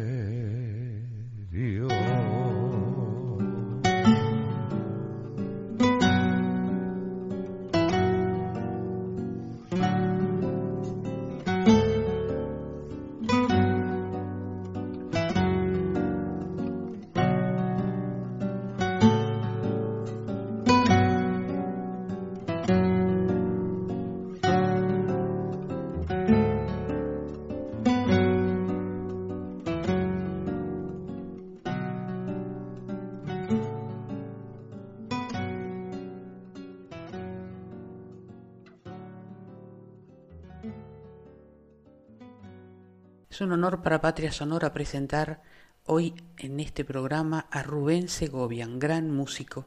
[43.35, 45.43] Es un honor para Patria Sonora presentar
[45.87, 49.67] hoy en este programa a Rubén Segovian, gran músico,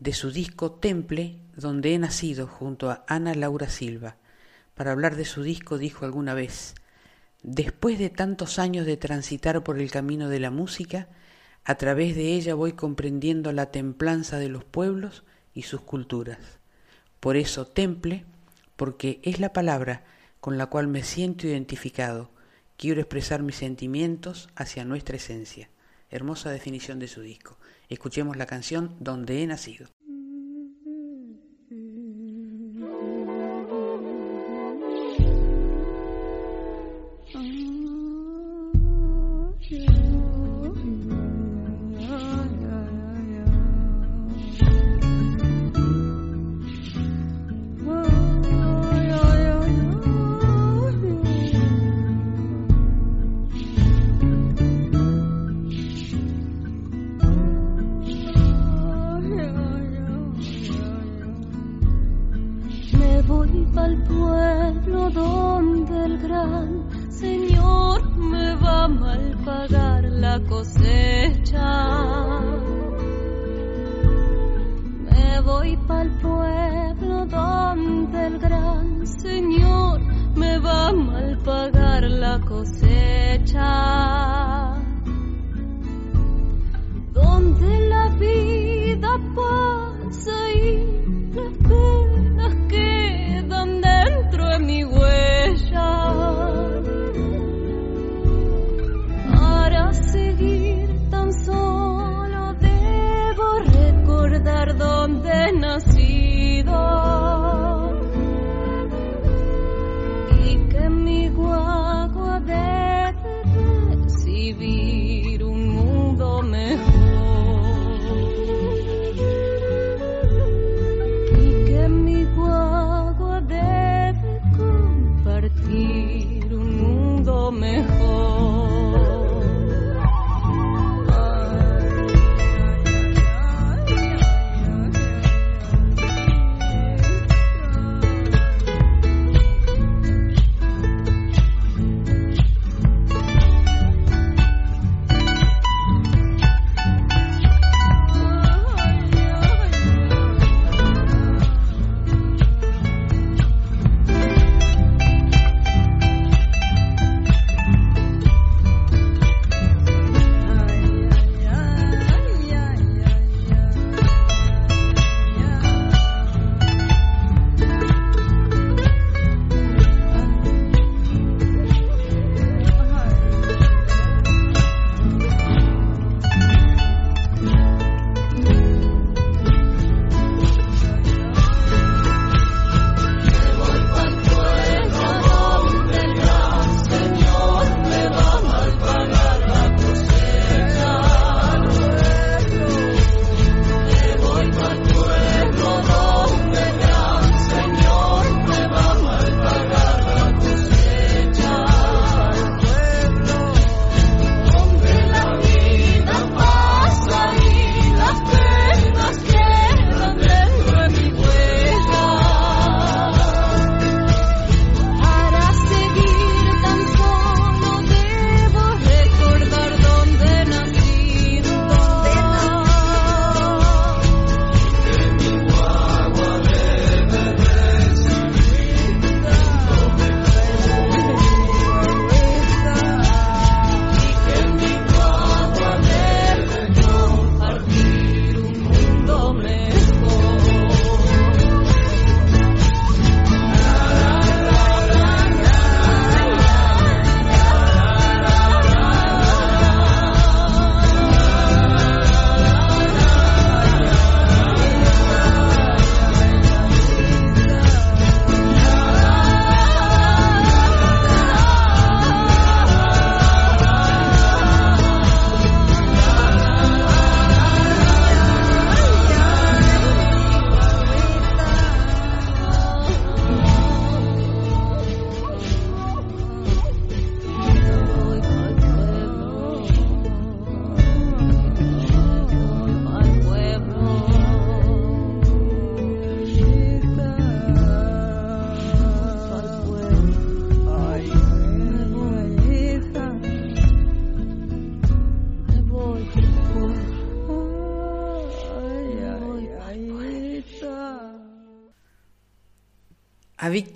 [0.00, 4.16] de su disco Temple, donde he nacido junto a Ana Laura Silva.
[4.74, 6.74] Para hablar de su disco dijo alguna vez,
[7.44, 11.06] después de tantos años de transitar por el camino de la música,
[11.62, 15.22] a través de ella voy comprendiendo la templanza de los pueblos
[15.54, 16.58] y sus culturas.
[17.20, 18.24] Por eso Temple,
[18.74, 20.02] porque es la palabra
[20.40, 22.36] con la cual me siento identificado,
[22.78, 25.68] Quiero expresar mis sentimientos hacia nuestra esencia.
[26.10, 27.58] Hermosa definición de su disco.
[27.88, 29.88] Escuchemos la canción Donde he nacido.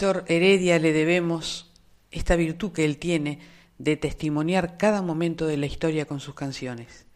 [0.02, 1.70] Víctor Heredia le debemos
[2.10, 3.38] esta virtud que él tiene
[3.78, 7.06] de testimoniar cada momento de la historia con sus canciones.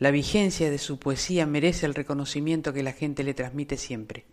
[0.00, 4.26] La vigencia de su poesía merece el reconocimiento que la gente le transmite siempre.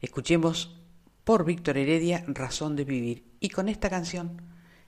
[0.00, 0.80] Escuchemos
[1.22, 3.22] por Víctor Heredia Razón de Vivir.
[3.38, 4.42] Y con esta canción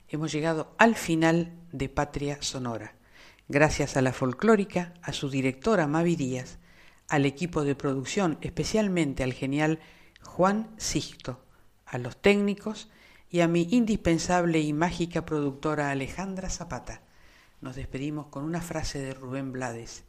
[0.09, 2.97] hemos llegado al final de Patria Sonora.
[3.47, 6.59] Gracias a la folclórica, a su directora Mavi Díaz,
[7.07, 9.79] al equipo de producción, especialmente al genial
[10.25, 11.45] Juan Sixto,
[11.91, 12.89] a los técnicos
[13.31, 17.03] y a mi indispensable y mágica productora Alejandra Zapata.
[17.61, 20.05] Nos despedimos con una frase de Rubén Blades.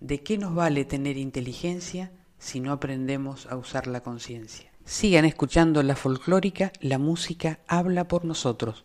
[0.00, 4.70] ¿De qué nos vale tener inteligencia si no aprendemos a usar la conciencia?
[4.84, 8.84] Sigan escuchando la folclórica, la música habla por nosotros.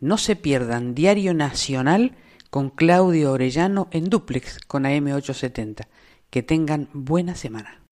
[0.00, 2.16] No se pierdan Diario Nacional
[2.50, 5.86] con Claudio Orellano en duplex con AM870.
[6.30, 7.84] Que tengan buena semana.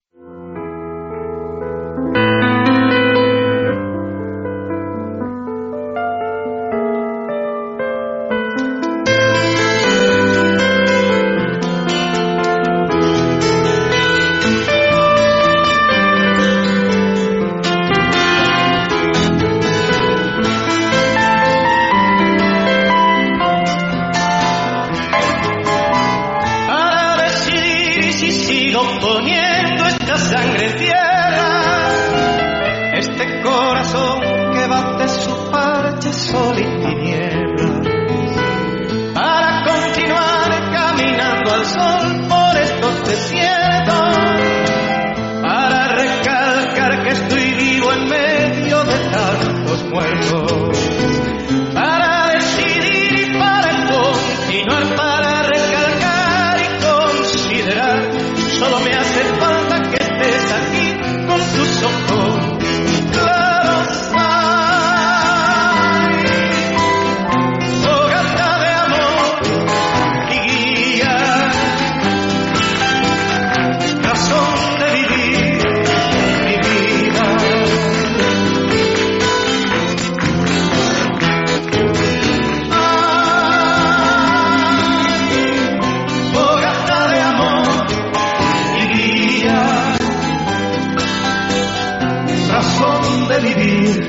[93.33, 94.07] de vivir,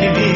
[0.00, 0.35] vivir.